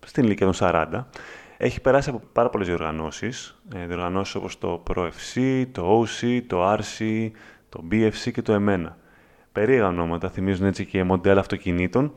στην 0.06 0.24
ηλικία 0.24 0.46
των 0.46 0.56
40. 0.58 1.06
Έχει 1.58 1.82
περάσει 1.82 2.10
από 2.10 2.22
πάρα 2.34 2.50
πολλές 2.50 2.68
διοργανώσεις, 2.68 3.62
ε, 3.76 3.86
διοργανώσεις 3.86 4.36
όπως 4.36 4.58
το 4.58 4.84
Pro 4.90 5.10
FC, 5.10 5.66
το 5.72 6.02
OC, 6.02 6.42
το 6.48 6.74
RC, 6.74 7.30
το 7.70 7.84
BFC 7.92 8.32
και 8.32 8.42
το 8.42 8.54
Εμένα 8.54 9.00
περίεργα 9.52 9.88
ονόματα, 9.88 10.30
θυμίζουν 10.30 10.66
έτσι 10.66 10.86
και 10.86 11.04
μοντέλα 11.04 11.40
αυτοκινήτων. 11.40 12.14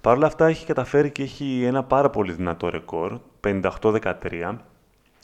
Παρ' 0.00 0.16
όλα 0.16 0.26
αυτά 0.26 0.46
έχει 0.46 0.66
καταφέρει 0.66 1.10
και 1.10 1.22
έχει 1.22 1.62
ένα 1.64 1.84
πάρα 1.84 2.10
πολύ 2.10 2.32
δυνατό 2.32 2.68
ρεκόρ, 2.68 3.18
58-13. 3.44 4.56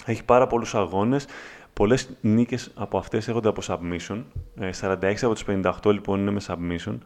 Έχει 0.06 0.24
πάρα 0.24 0.46
πολλούς 0.46 0.74
αγώνες, 0.74 1.26
πολλές 1.72 2.08
νίκες 2.20 2.70
από 2.74 2.98
αυτές 2.98 3.28
έχονται 3.28 3.48
από 3.48 3.62
submission. 3.66 4.24
46 4.80 5.02
ε, 5.02 5.14
από 5.22 5.34
τους 5.34 5.44
58 5.48 5.72
λοιπόν 5.84 6.20
είναι 6.20 6.30
με 6.30 6.40
submission. 6.46 6.98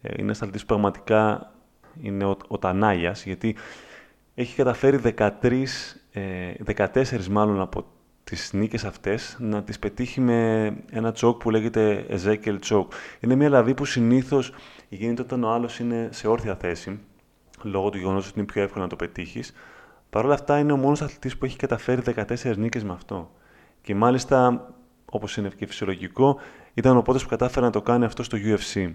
Ε, 0.00 0.14
είναι 0.18 0.34
σταλτής 0.34 0.60
που 0.60 0.66
πραγματικά 0.66 1.52
είναι 2.02 2.24
ο, 2.24 2.36
ο 2.48 2.58
Τανάγιας, 2.58 3.24
γιατί 3.24 3.56
έχει 4.34 4.54
καταφέρει 4.56 5.00
13, 5.16 5.28
14 6.76 7.12
ε, 7.12 7.18
μάλλον 7.30 7.60
από 7.60 7.84
τις 8.30 8.52
νίκες 8.52 8.84
αυτές 8.84 9.36
να 9.40 9.62
τις 9.62 9.78
πετύχει 9.78 10.20
με 10.20 10.66
ένα 10.90 11.12
τσόκ 11.12 11.38
που 11.38 11.50
λέγεται 11.50 12.06
Ezekiel 12.10 12.58
Choke. 12.68 12.86
Είναι 13.20 13.34
μια 13.34 13.48
λαβή 13.48 13.74
που 13.74 13.84
συνήθως 13.84 14.52
γίνεται 14.88 15.22
όταν 15.22 15.44
ο 15.44 15.48
άλλος 15.48 15.78
είναι 15.78 16.08
σε 16.12 16.28
όρθια 16.28 16.56
θέση, 16.56 17.00
λόγω 17.62 17.90
του 17.90 17.98
γεγονός 17.98 18.28
ότι 18.28 18.38
είναι 18.38 18.46
πιο 18.46 18.62
εύκολο 18.62 18.82
να 18.82 18.88
το 18.88 18.96
πετύχεις. 18.96 19.52
Παρ' 20.10 20.24
όλα 20.24 20.34
αυτά 20.34 20.58
είναι 20.58 20.72
ο 20.72 20.76
μόνος 20.76 21.02
αθλητής 21.02 21.36
που 21.36 21.44
έχει 21.44 21.56
καταφέρει 21.56 22.02
14 22.02 22.56
νίκες 22.56 22.84
με 22.84 22.92
αυτό. 22.92 23.30
Και 23.82 23.94
μάλιστα, 23.94 24.68
όπως 25.04 25.36
είναι 25.36 25.50
και 25.56 25.66
φυσιολογικό, 25.66 26.38
ήταν 26.74 26.96
ο 26.96 27.02
πρώτος 27.02 27.22
που 27.22 27.28
κατάφερε 27.28 27.66
να 27.66 27.72
το 27.72 27.82
κάνει 27.82 28.04
αυτό 28.04 28.22
στο 28.22 28.38
UFC. 28.40 28.92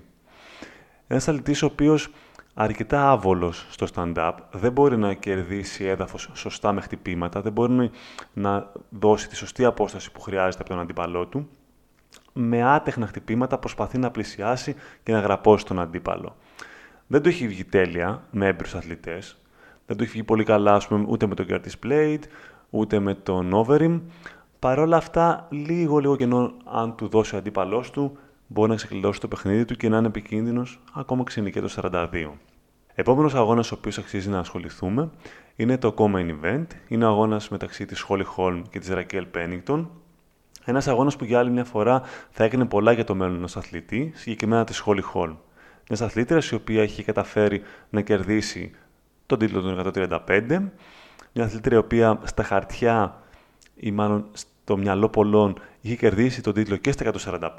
Ένας 1.08 1.28
αθλητής 1.28 1.62
ο 1.62 1.66
οποίος 1.66 2.12
αρκετά 2.53 3.10
άβολος 3.10 3.67
στο 3.70 3.88
stand-up, 3.96 4.34
δεν 4.51 4.72
μπορεί 4.72 4.98
να 4.98 5.13
κερδίσει 5.13 5.84
έδαφος 5.84 6.29
σωστά 6.34 6.72
με 6.74 6.81
χτυπήματα, 6.81 7.41
δεν 7.41 7.51
μπορεί 7.51 7.91
να 8.34 8.72
δώσει 8.89 9.29
τη 9.29 9.36
σωστή 9.36 9.65
απόσταση 9.65 10.12
που 10.12 10.22
χρειάζεται 10.22 10.63
από 10.63 10.70
τον 10.70 10.79
αντίπαλό 10.79 11.25
του. 11.25 11.50
Με 12.34 12.63
άτεχνα 12.63 13.08
χτυπήματα 13.08 13.58
προσπαθεί 13.58 13.98
να 13.98 14.12
πλησιάσει 14.12 14.75
και 15.03 15.12
να 15.12 15.20
γραπώσει 15.20 15.65
τον 15.65 15.79
αντίπαλο. 15.79 16.36
Δεν 17.08 17.22
το 17.22 17.29
έχει 17.29 17.48
βγει 17.48 17.63
τέλεια 17.63 18.24
με 18.31 18.48
έμπειρους 18.48 18.75
αθλητές. 18.75 19.38
Δεν 19.86 19.98
το 19.98 20.03
έχει 20.03 20.12
βγει 20.12 20.24
πολύ 20.24 20.43
καλά 20.43 20.74
ας 20.74 20.88
πούμε, 20.88 21.05
ούτε 21.08 21.27
με 21.27 21.36
τον 21.36 21.46
Curtis 21.50 21.86
Blade, 21.86 22.22
ούτε 22.70 23.00
με 23.00 23.13
τον 23.13 23.51
Overeem. 23.53 24.01
Παρ' 24.60 24.79
όλα 24.79 24.98
αυτά, 24.98 25.48
λίγο 25.50 25.98
λίγο 25.98 26.15
κενό 26.15 26.53
αν 26.65 26.96
του 26.96 27.08
δώσει 27.08 27.36
ο 27.36 27.38
αντίπαλός 27.38 27.91
του, 27.91 28.17
μπορεί 28.51 28.70
να 28.70 28.75
ξεκλειδώσει 28.75 29.20
το 29.20 29.27
παιχνίδι 29.27 29.65
του 29.65 29.75
και 29.75 29.89
να 29.89 29.98
είναι 29.98 30.08
επικίνδυνος 30.08 30.81
ακόμα 30.93 31.24
και 31.24 31.62
το 31.62 31.70
42. 31.81 32.31
Επόμενος 32.93 33.34
αγώνας 33.34 33.72
ο 33.72 33.75
οποίος 33.77 33.98
αξίζει 33.98 34.29
να 34.29 34.39
ασχοληθούμε 34.39 35.10
είναι 35.55 35.77
το 35.77 35.93
Common 35.98 36.36
Event. 36.41 36.65
Είναι 36.88 37.05
ο 37.05 37.08
αγώνας 37.08 37.50
μεταξύ 37.50 37.86
της 37.86 38.05
Holly 38.10 38.24
Holm 38.38 38.62
και 38.70 38.79
της 38.79 38.89
Raquel 38.91 39.25
Pennington. 39.36 39.86
Ένας 40.65 40.88
αγώνας 40.88 41.15
που 41.15 41.25
για 41.25 41.39
άλλη 41.39 41.50
μια 41.50 41.63
φορά 41.63 42.01
θα 42.29 42.43
έκανε 42.43 42.65
πολλά 42.65 42.91
για 42.91 43.03
το 43.03 43.15
μέλλον 43.15 43.36
ενός 43.36 43.58
αθλητή, 43.58 44.12
συγκεκριμένα 44.15 44.63
της 44.63 44.84
Holly 44.86 45.01
Holm. 45.13 45.36
Μιας 45.88 46.01
αθλήτριας 46.01 46.50
η 46.50 46.55
οποία 46.55 46.84
είχε 46.84 47.03
καταφέρει 47.03 47.62
να 47.89 48.01
κερδίσει 48.01 48.72
τον 49.25 49.39
τίτλο 49.39 49.62
του 49.62 49.91
135. 49.93 50.72
Μια 51.34 51.46
αθλήτρια 51.46 51.77
η 51.77 51.79
οποία 51.79 52.20
στα 52.24 52.43
χαρτιά 52.43 53.22
ή 53.75 53.91
μάλλον 53.91 54.25
στο 54.72 54.80
μυαλό 54.80 55.10
πολλών 55.10 55.60
είχε 55.82 55.96
κερδίσει 55.96 56.42
τον 56.42 56.54
τίτλο 56.54 56.75
και 56.75 56.92
στα 56.92 57.12
145, 57.12 57.12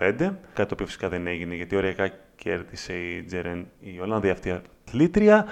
κάτι 0.08 0.34
το 0.54 0.68
οποίο 0.72 0.86
φυσικά 0.86 1.08
δεν 1.08 1.26
έγινε 1.26 1.54
γιατί 1.54 1.76
ωριακά 1.76 2.10
κέρδισε 2.36 2.92
η 2.92 3.22
Τζερεν, 3.22 3.66
η 3.80 4.00
Ολλανδία 4.00 4.32
αυτή 4.32 4.60
αθλήτρια. 4.86 5.46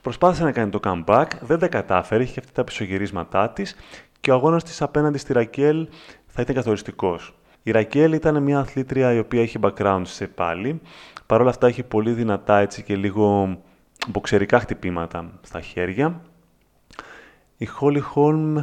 Προσπάθησε 0.00 0.44
να 0.44 0.52
κάνει 0.52 0.70
το 0.70 0.80
comeback, 0.82 1.26
δεν 1.40 1.58
τα 1.58 1.68
κατάφερε, 1.68 2.22
είχε 2.22 2.40
αυτά 2.40 2.52
τα 2.52 2.64
πισωγυρίσματά 2.64 3.50
της 3.50 3.76
και 4.20 4.30
ο 4.30 4.34
αγώνας 4.34 4.64
της 4.64 4.82
απέναντι 4.82 5.18
στη 5.18 5.32
Ρακέλ 5.32 5.88
θα 6.26 6.42
ήταν 6.42 6.54
καθοριστικός. 6.54 7.34
Η 7.62 7.70
Ρακέλ 7.70 8.12
ήταν 8.12 8.42
μια 8.42 8.58
αθλήτρια 8.58 9.12
η 9.12 9.18
οποία 9.18 9.42
είχε 9.42 9.58
background 9.62 10.02
σε 10.04 10.26
πάλι. 10.26 10.80
Παρ' 11.26 11.40
όλα 11.40 11.50
αυτά 11.50 11.68
είχε 11.68 11.82
πολύ 11.82 12.12
δυνατά 12.12 12.58
έτσι 12.58 12.82
και 12.82 12.96
λίγο 12.96 13.58
μποξερικά 14.06 14.60
χτυπήματα 14.60 15.32
στα 15.42 15.60
χέρια. 15.60 16.20
Η 17.56 17.68
Holly 17.80 18.00
Holm 18.14 18.62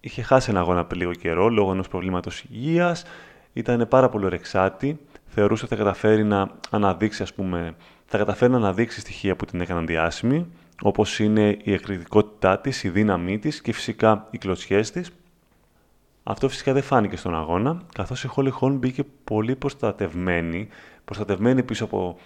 είχε 0.00 0.22
χάσει 0.22 0.50
ένα 0.50 0.60
αγώνα 0.60 0.84
πριν 0.84 1.00
λίγο 1.00 1.12
καιρό 1.12 1.48
λόγω 1.48 1.72
ενός 1.72 1.88
προβλήματος 1.88 2.44
υγείας. 2.50 3.04
Ήταν 3.52 3.88
πάρα 3.88 4.08
πολύ 4.08 4.28
ρεξάτη. 4.28 4.98
Θεωρούσε 5.26 5.64
ότι 5.64 5.74
θα 5.74 5.82
καταφέρει 5.82 6.24
να 6.24 6.50
αναδείξει, 6.70 7.22
ας 7.22 7.34
πούμε, 7.34 7.74
θα 8.06 8.18
καταφέρει 8.18 8.50
να 8.50 8.56
αναδείξει 8.56 9.00
στοιχεία 9.00 9.36
που 9.36 9.44
την 9.44 9.60
έκαναν 9.60 9.86
διάσημη, 9.86 10.46
όπως 10.82 11.18
είναι 11.18 11.56
η 11.62 11.72
εκρηκτικότητά 11.72 12.58
της, 12.58 12.84
η 12.84 12.88
δύναμή 12.88 13.38
της 13.38 13.60
και 13.60 13.72
φυσικά 13.72 14.26
οι 14.30 14.38
κλωτσιές 14.38 14.90
της. 14.90 15.10
Αυτό 16.22 16.48
φυσικά 16.48 16.72
δεν 16.72 16.82
φάνηκε 16.82 17.16
στον 17.16 17.34
αγώνα, 17.34 17.82
καθώς 17.94 18.24
η 18.24 18.30
Holly 18.36 18.50
Holm 18.60 18.72
μπήκε 18.72 19.04
πολύ 19.24 19.56
προστατευμένη, 19.56 20.68
προστατευμένη 21.04 21.62
πίσω 21.62 21.84
από 21.84 22.18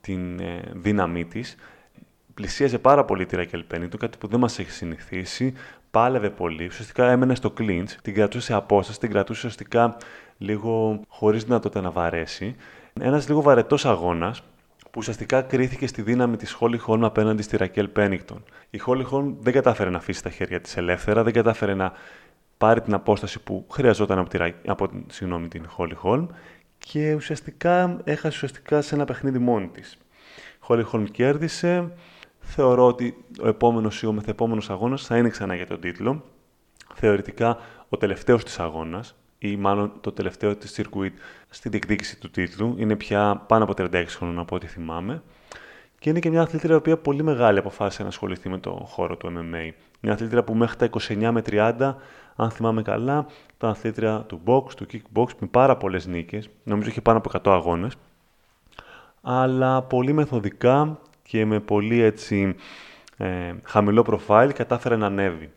την 0.00 0.40
ε, 0.40 0.60
δύναμή 0.72 1.24
της. 1.24 1.56
Πλησίαζε 2.34 2.78
πάρα 2.78 3.04
πολύ 3.04 3.26
τη 3.26 3.36
Ρακελ 3.36 3.62
Πένιντον, 3.64 4.00
κάτι 4.00 4.18
που 4.18 4.26
δεν 4.26 4.40
μας 4.40 4.58
έχει 4.58 4.70
συνηθίσει 4.70 5.54
πάλευε 5.98 6.30
πολύ, 6.30 6.66
ουσιαστικά 6.66 7.10
έμενε 7.10 7.34
στο 7.34 7.52
clinch, 7.58 7.88
την 8.02 8.14
κρατούσε 8.14 8.44
σε 8.44 8.54
απόσταση, 8.54 8.98
την 8.98 9.10
κρατούσε 9.10 9.38
ουσιαστικά 9.38 9.96
λίγο 10.38 11.00
χωρίς 11.08 11.44
δυνατότητα 11.44 11.80
να 11.80 11.90
βαρέσει. 11.90 12.56
Ένας 13.00 13.28
λίγο 13.28 13.42
βαρετός 13.42 13.86
αγώνας, 13.86 14.40
που 14.82 14.96
ουσιαστικά 14.96 15.42
κρίθηκε 15.42 15.86
στη 15.86 16.02
δύναμη 16.02 16.36
της 16.36 16.56
Holly 16.60 16.78
Holm 16.86 17.00
απέναντι 17.02 17.42
στη 17.42 17.56
Ρακέλ 17.56 17.88
Πένικτον. 17.88 18.44
Η 18.70 18.80
Holly 18.86 19.04
Holm 19.10 19.34
δεν 19.40 19.52
κατάφερε 19.52 19.90
να 19.90 19.96
αφήσει 19.96 20.22
τα 20.22 20.30
χέρια 20.30 20.60
της 20.60 20.76
ελεύθερα, 20.76 21.22
δεν 21.22 21.32
κατάφερε 21.32 21.74
να 21.74 21.92
πάρει 22.58 22.80
την 22.80 22.94
απόσταση 22.94 23.40
που 23.40 23.66
χρειαζόταν 23.70 24.18
από, 24.18 24.28
τη, 24.28 24.38
από 24.66 24.88
συγγνώμη, 25.06 25.48
την 25.48 25.66
Holly 25.76 25.94
Holm 26.02 26.26
και 26.78 27.14
ουσιαστικά 27.14 28.00
έχασε 28.04 28.28
ουσιαστικά 28.28 28.82
σε 28.82 28.94
ένα 28.94 29.04
παιχνίδι 29.04 29.38
μόνη 29.38 29.68
της. 29.68 29.92
Η 29.92 30.66
Holly 30.68 30.84
Holm 30.92 31.04
κέρδισε, 31.10 31.92
θεωρώ 32.48 32.86
ότι 32.86 33.24
ο 33.42 33.48
επόμενος 33.48 34.02
ή 34.02 34.06
ο 34.06 34.12
μεθεπόμενος 34.12 34.70
αγώνας 34.70 35.06
θα 35.06 35.16
είναι 35.16 35.28
ξανά 35.28 35.54
για 35.54 35.66
τον 35.66 35.80
τίτλο. 35.80 36.22
Θεωρητικά 36.94 37.58
ο 37.88 37.96
τελευταίος 37.96 38.44
της 38.44 38.58
αγώνας, 38.58 39.14
ή 39.38 39.56
μάλλον 39.56 39.92
το 40.00 40.12
τελευταίο 40.12 40.56
της 40.56 40.80
circuit 40.80 41.12
στην 41.48 41.70
διεκδίκηση 41.70 42.18
του 42.20 42.30
τίτλου. 42.30 42.74
Είναι 42.78 42.96
πια 42.96 43.42
πάνω 43.46 43.64
από 43.64 43.72
36 43.76 44.04
χρόνια 44.08 44.40
από 44.40 44.56
ό,τι 44.56 44.66
θυμάμαι. 44.66 45.22
Και 45.98 46.10
είναι 46.10 46.18
και 46.18 46.30
μια 46.30 46.42
αθλήτρια 46.42 46.74
η 46.74 46.76
οποία 46.76 46.98
πολύ 46.98 47.22
μεγάλη 47.22 47.58
αποφάσισε 47.58 48.02
να 48.02 48.08
ασχοληθεί 48.08 48.48
με 48.48 48.58
το 48.58 48.70
χώρο 48.70 49.16
του 49.16 49.32
MMA. 49.32 49.72
Μια 50.00 50.12
αθλήτρια 50.12 50.44
που 50.44 50.54
μέχρι 50.54 50.76
τα 50.76 50.88
29 51.08 51.30
με 51.32 51.42
30, 51.50 51.94
αν 52.36 52.50
θυμάμαι 52.50 52.82
καλά, 52.82 53.26
ήταν 53.56 53.70
αθλήτρια 53.70 54.24
του 54.26 54.40
box, 54.44 54.74
του 54.74 54.86
kickbox, 54.92 55.26
με 55.38 55.46
πάρα 55.46 55.76
πολλές 55.76 56.06
νίκες. 56.06 56.48
Νομίζω 56.64 56.88
είχε 56.88 57.00
πάνω 57.00 57.18
από 57.18 57.50
100 57.50 57.52
αγώνες. 57.52 57.94
Αλλά 59.22 59.82
πολύ 59.82 60.12
μεθοδικά 60.12 60.98
και 61.28 61.44
με 61.46 61.60
πολύ 61.60 62.00
έτσι 62.00 62.54
ε, 63.16 63.54
χαμηλό 63.62 64.02
προφάιλ 64.02 64.52
κατάφερε 64.52 64.96
να 64.96 65.06
ανέβει. 65.06 65.52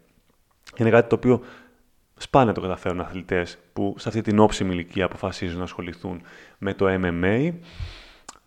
Είναι 0.78 0.90
κάτι 0.90 1.10
το 1.10 1.16
οποίο 1.16 1.42
σπάνια 2.18 2.54
το 2.54 2.62
καταφέρουν 2.62 3.00
αθλητές 3.00 3.58
που 3.74 3.96
σε 3.98 4.08
αυτή 4.10 4.22
την 4.22 4.40
όψιμη 4.40 4.74
ηλικία 4.74 5.06
αποφασίζουν 5.06 5.58
να 5.58 5.64
ασχοληθούν 5.64 6.22
με 6.58 6.74
το 6.74 6.86
MMA. 6.90 7.54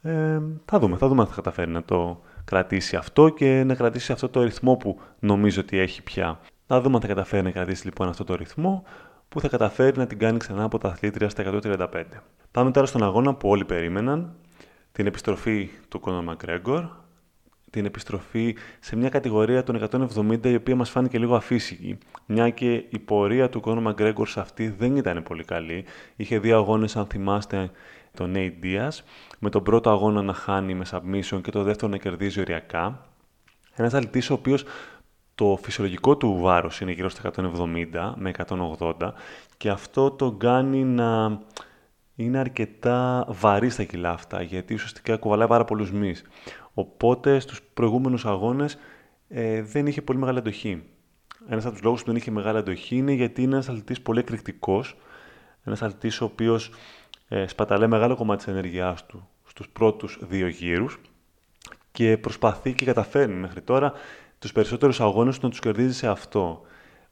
Ε, 0.02 0.40
θα 0.64 0.78
δούμε, 0.78 0.96
θα 0.96 1.08
δούμε 1.08 1.20
αν 1.20 1.26
θα 1.26 1.34
καταφέρει 1.34 1.70
να 1.70 1.82
το 1.82 2.20
κρατήσει 2.44 2.96
αυτό 2.96 3.28
και 3.28 3.62
να 3.66 3.74
κρατήσει 3.74 4.12
αυτό 4.12 4.28
το 4.28 4.42
ρυθμό 4.42 4.76
που 4.76 5.00
νομίζω 5.18 5.60
ότι 5.60 5.78
έχει 5.78 6.02
πια. 6.02 6.40
Θα 6.66 6.80
δούμε 6.80 6.94
αν 6.94 7.00
θα 7.00 7.06
καταφέρει 7.06 7.42
να 7.42 7.50
κρατήσει 7.50 7.84
λοιπόν 7.84 8.08
αυτό 8.08 8.24
το 8.24 8.34
ρυθμό 8.34 8.84
που 9.28 9.40
θα 9.40 9.48
καταφέρει 9.48 9.98
να 9.98 10.06
την 10.06 10.18
κάνει 10.18 10.38
ξανά 10.38 10.62
από 10.64 10.78
τα 10.78 10.88
αθλήτρια 10.88 11.28
στα 11.28 11.60
135. 11.62 11.86
Πάμε 12.50 12.70
τώρα 12.70 12.86
στον 12.86 13.02
αγώνα 13.02 13.34
που 13.34 13.48
όλοι 13.48 13.64
περίμεναν, 13.64 14.34
την 14.92 15.06
επιστροφή 15.06 15.70
του 15.88 16.00
Conor 16.04 16.34
McGregor 16.34 16.88
την 17.74 17.84
επιστροφή 17.84 18.56
σε 18.80 18.96
μια 18.96 19.08
κατηγορία 19.08 19.62
των 19.62 19.88
170 19.90 20.46
η 20.46 20.54
οποία 20.54 20.76
μας 20.76 20.90
φάνηκε 20.90 21.18
λίγο 21.18 21.34
αφύσικη. 21.34 21.98
Μια 22.26 22.50
και 22.50 22.72
η 22.72 22.98
πορεία 22.98 23.48
του 23.48 23.62
Conor 23.64 23.86
McGregor 23.86 24.26
σε 24.26 24.40
αυτή 24.40 24.68
δεν 24.68 24.96
ήταν 24.96 25.22
πολύ 25.22 25.44
καλή. 25.44 25.84
Είχε 26.16 26.38
δύο 26.38 26.56
αγώνες, 26.56 26.96
αν 26.96 27.06
θυμάστε, 27.06 27.70
τον 28.14 28.32
Nate 28.36 28.64
Diaz, 28.64 28.98
με 29.38 29.50
τον 29.50 29.62
πρώτο 29.62 29.90
αγώνα 29.90 30.22
να 30.22 30.32
χάνει 30.32 30.74
με 30.74 30.84
submission 30.90 31.40
και 31.42 31.50
το 31.50 31.62
δεύτερο 31.62 31.90
να 31.90 31.96
κερδίζει 31.96 32.40
οριακά. 32.40 33.06
Ένας 33.74 33.94
αλητής 33.94 34.30
ο 34.30 34.34
οποίος 34.34 34.64
το 35.34 35.58
φυσιολογικό 35.62 36.16
του 36.16 36.38
βάρος 36.40 36.80
είναι 36.80 36.92
γύρω 36.92 37.08
στα 37.08 37.30
170 37.36 38.12
με 38.16 38.32
180 38.48 39.12
και 39.56 39.70
αυτό 39.70 40.10
τον 40.10 40.38
κάνει 40.38 40.84
να 40.84 41.40
είναι 42.16 42.38
αρκετά 42.38 43.24
βαρύ 43.28 43.70
στα 43.70 43.84
κιλά 43.84 44.10
αυτά, 44.10 44.42
γιατί 44.42 44.74
ουσιαστικά 44.74 45.16
κουβαλάει 45.16 45.48
πάρα 45.48 45.64
πολλούς 45.64 45.92
μυς. 45.92 46.24
Οπότε 46.74 47.38
στους 47.38 47.62
προηγούμενους 47.74 48.26
αγώνες 48.26 48.78
ε, 49.28 49.62
δεν 49.62 49.86
είχε 49.86 50.02
πολύ 50.02 50.18
μεγάλη 50.18 50.38
αντοχή. 50.38 50.82
Ένας 51.48 51.64
από 51.64 51.74
τους 51.74 51.82
λόγους 51.82 52.00
που 52.00 52.06
δεν 52.06 52.16
είχε 52.16 52.30
μεγάλη 52.30 52.58
αντοχή 52.58 52.96
είναι 52.96 53.12
γιατί 53.12 53.42
είναι 53.42 53.54
ένας 53.54 53.68
αθλητής 53.68 54.00
πολύ 54.00 54.18
εκρηκτικός. 54.18 54.96
Ένας 55.64 55.82
αθλητής 55.82 56.20
ο 56.20 56.24
οποίος 56.24 56.70
ε, 57.28 57.46
σπαταλάει 57.46 57.88
μεγάλο 57.88 58.16
κομμάτι 58.16 58.44
της 58.44 58.52
ενέργειάς 58.52 59.06
του 59.06 59.28
στους 59.46 59.68
πρώτους 59.68 60.18
δύο 60.20 60.46
γύρους 60.46 61.00
και 61.92 62.18
προσπαθεί 62.18 62.72
και 62.72 62.84
καταφέρνει 62.84 63.34
μέχρι 63.34 63.60
τώρα 63.60 63.92
τους 64.38 64.52
περισσότερους 64.52 65.00
αγώνες 65.00 65.38
του 65.38 65.44
να 65.44 65.50
τους 65.50 65.60
κερδίζει 65.60 65.94
σε 65.94 66.08
αυτό. 66.08 66.62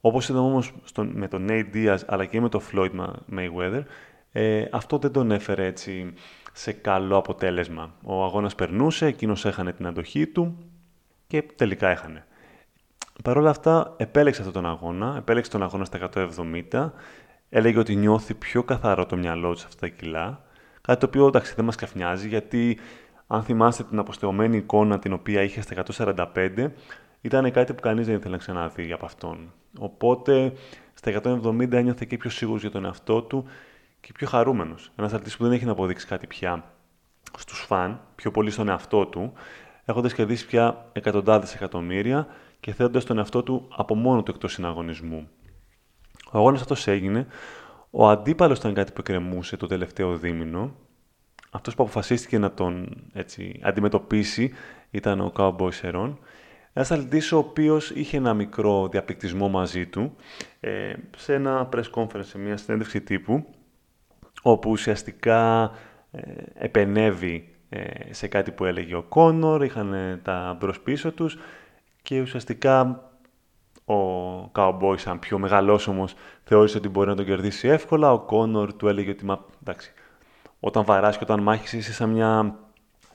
Όπως 0.01 0.29
είδαμε 0.29 0.47
όμως 0.47 0.73
με 0.95 1.29
τον 1.29 1.47
Nate 1.51 1.75
Diaz 1.75 1.99
αλλά 2.07 2.25
και 2.25 2.41
με 2.41 2.49
τον 2.49 2.61
Floyd 2.73 2.91
Mayweather, 3.37 3.83
ε, 4.33 4.65
αυτό 4.71 4.99
δεν 4.99 5.13
τον 5.13 5.31
έφερε 5.31 5.67
έτσι 5.67 6.15
σε 6.53 6.73
καλό 6.73 7.17
αποτέλεσμα. 7.17 7.95
Ο 8.05 8.25
αγώνας 8.25 8.55
περνούσε, 8.55 9.07
εκείνος 9.07 9.45
έχανε 9.45 9.73
την 9.73 9.87
αντοχή 9.87 10.27
του 10.27 10.57
και 11.27 11.43
τελικά 11.43 11.89
έχανε. 11.89 12.27
Παρ' 13.25 13.37
όλα 13.37 13.51
αυτά 13.51 13.95
επέλεξε 13.97 14.41
αυτόν 14.41 14.63
τον 14.63 14.71
αγώνα, 14.71 15.15
επέλεξε 15.19 15.51
τον 15.51 15.63
αγώνα 15.63 15.85
στα 15.85 16.11
170, 16.71 16.91
έλεγε 17.49 17.79
ότι 17.79 17.97
νιώθει 17.97 18.35
πιο 18.35 18.63
καθαρό 18.63 19.07
το 19.07 19.17
μυαλό 19.17 19.53
του 19.53 19.59
σε 19.59 19.67
αυτά 19.69 19.87
τα 19.87 19.95
κιλά, 19.95 20.45
κάτι 20.81 21.01
το 21.01 21.07
οποίο 21.07 21.27
εντάξει 21.27 21.55
δεν 21.55 21.65
μας 21.65 21.77
καφνιάζει 21.77 22.29
γιατί 22.29 22.79
αν 23.27 23.43
θυμάστε 23.43 23.83
την 23.83 23.99
αποστεωμένη 23.99 24.57
εικόνα 24.57 24.99
την 24.99 25.13
οποία 25.13 25.43
είχε 25.43 25.61
στα 25.61 25.85
145, 26.35 26.71
ήταν 27.21 27.51
κάτι 27.51 27.75
που 27.75 27.83
κανείς 27.83 28.07
δεν 28.07 28.15
ήθελε 28.17 28.31
να 28.31 28.39
ξαναδεί 28.39 28.93
από 28.93 29.05
αυτόν. 29.05 29.53
Οπότε 29.79 30.53
στα 30.95 31.21
170 31.23 31.73
ένιωθε 31.73 32.05
και 32.09 32.17
πιο 32.17 32.31
σίγουρος 32.31 32.61
για 32.61 32.71
τον 32.71 32.85
εαυτό 32.85 33.23
του 33.23 33.45
και 34.03 34.13
πιο 34.13 34.27
χαρούμενος. 34.27 34.93
Ένας 34.97 35.13
αθλητή 35.13 35.37
που 35.37 35.45
δεν 35.45 35.53
έχει 35.53 35.65
να 35.65 35.73
αποδείξει 35.73 36.07
κάτι 36.07 36.27
πια 36.27 36.65
στους 37.39 37.61
φαν, 37.61 38.01
πιο 38.15 38.31
πολύ 38.31 38.51
στον 38.51 38.69
εαυτό 38.69 39.07
του, 39.07 39.33
έχοντας 39.85 40.15
κερδίσει 40.15 40.47
πια 40.47 40.91
εκατοντάδες 40.93 41.55
εκατομμύρια 41.55 42.27
και 42.61 42.73
θέτοντας 42.73 43.05
τον 43.05 43.19
εαυτό 43.19 43.43
του 43.43 43.69
από 43.77 43.95
μόνο 43.95 44.23
του 44.23 44.31
εκτός 44.31 44.53
συναγωνισμού. 44.53 45.29
Ο 46.33 46.39
αγώνας 46.39 46.61
αυτός 46.61 46.87
έγινε. 46.87 47.27
Ο 47.91 48.09
αντίπαλος 48.09 48.59
ήταν 48.59 48.75
κάτι 48.75 48.93
που 48.93 49.01
εκκρεμούσε 49.01 49.57
το 49.57 49.67
τελευταίο 49.67 50.17
δίμηνο. 50.17 50.75
Αυτός 51.51 51.75
που 51.75 51.83
αποφασίστηκε 51.83 52.39
να 52.39 52.53
τον 52.53 53.03
έτσι, 53.13 53.61
αντιμετωπίσει 53.63 54.53
ήταν 54.91 55.21
ο 55.21 55.33
Cowboy 55.37 55.73
Σερών. 55.73 56.19
Ένας 56.73 56.91
αθλητή 56.91 57.35
ο 57.35 57.39
οποίος 57.39 57.91
είχε 57.91 58.17
ένα 58.17 58.35
μικρό 58.35 58.89
διαπληκτισμό 58.89 59.49
μαζί 59.49 59.87
του 59.87 60.17
ε, 60.61 60.93
σε 61.17 61.35
ένα 61.35 61.69
press 61.73 61.91
conference, 61.95 62.25
σε 62.25 62.39
μια 62.39 62.57
συνέντευξη 62.57 63.01
τύπου, 63.01 63.47
όπου 64.43 64.71
ουσιαστικά 64.71 65.71
ε, 66.11 66.21
επενεύει 66.55 67.49
ε, 67.69 68.13
σε 68.13 68.27
κάτι 68.27 68.51
που 68.51 68.65
έλεγε 68.65 68.95
ο 68.95 69.03
Κόνορ, 69.03 69.65
είχαν 69.65 70.21
τα 70.23 70.57
μπρος 70.61 70.81
πίσω 70.81 71.13
τους 71.13 71.39
και 72.03 72.21
ουσιαστικά 72.21 73.03
ο 73.85 74.51
Cowboy 74.55 74.95
σαν 74.99 75.19
πιο 75.19 75.39
μεγάλος 75.39 75.89
όμως 75.89 76.15
θεώρησε 76.45 76.77
ότι 76.77 76.89
μπορεί 76.89 77.09
να 77.09 77.17
τον 77.17 77.25
κερδίσει 77.25 77.69
εύκολα. 77.69 78.13
Ο 78.13 78.19
Κόνορ 78.19 78.75
του 78.75 78.89
έλεγε 78.89 79.11
ότι 79.11 79.25
μα, 79.25 79.45
εντάξει, 79.63 79.93
όταν 80.61 80.85
βαράς 80.85 81.17
και 81.19 81.25
όταν 81.25 81.43
μάχεις 81.43 81.73
είσαι 81.73 81.93
σαν 81.93 82.11
μια 82.11 82.59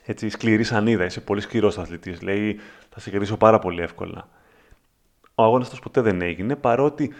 έτσι, 0.04 0.28
σκληρή 0.28 0.64
σανίδα, 0.64 1.04
είσαι 1.04 1.20
πολύ 1.20 1.40
σκληρός 1.40 1.78
αθλητής. 1.78 2.22
Λέει 2.22 2.60
θα 2.90 3.00
σε 3.00 3.10
κερδίσω 3.10 3.36
πάρα 3.36 3.58
πολύ 3.58 3.82
εύκολα. 3.82 4.28
Ο 5.34 5.42
αγώνας 5.42 5.66
αυτός 5.66 5.80
ποτέ 5.80 6.00
δεν 6.00 6.22
έγινε, 6.22 6.56
παρότι 6.56 7.14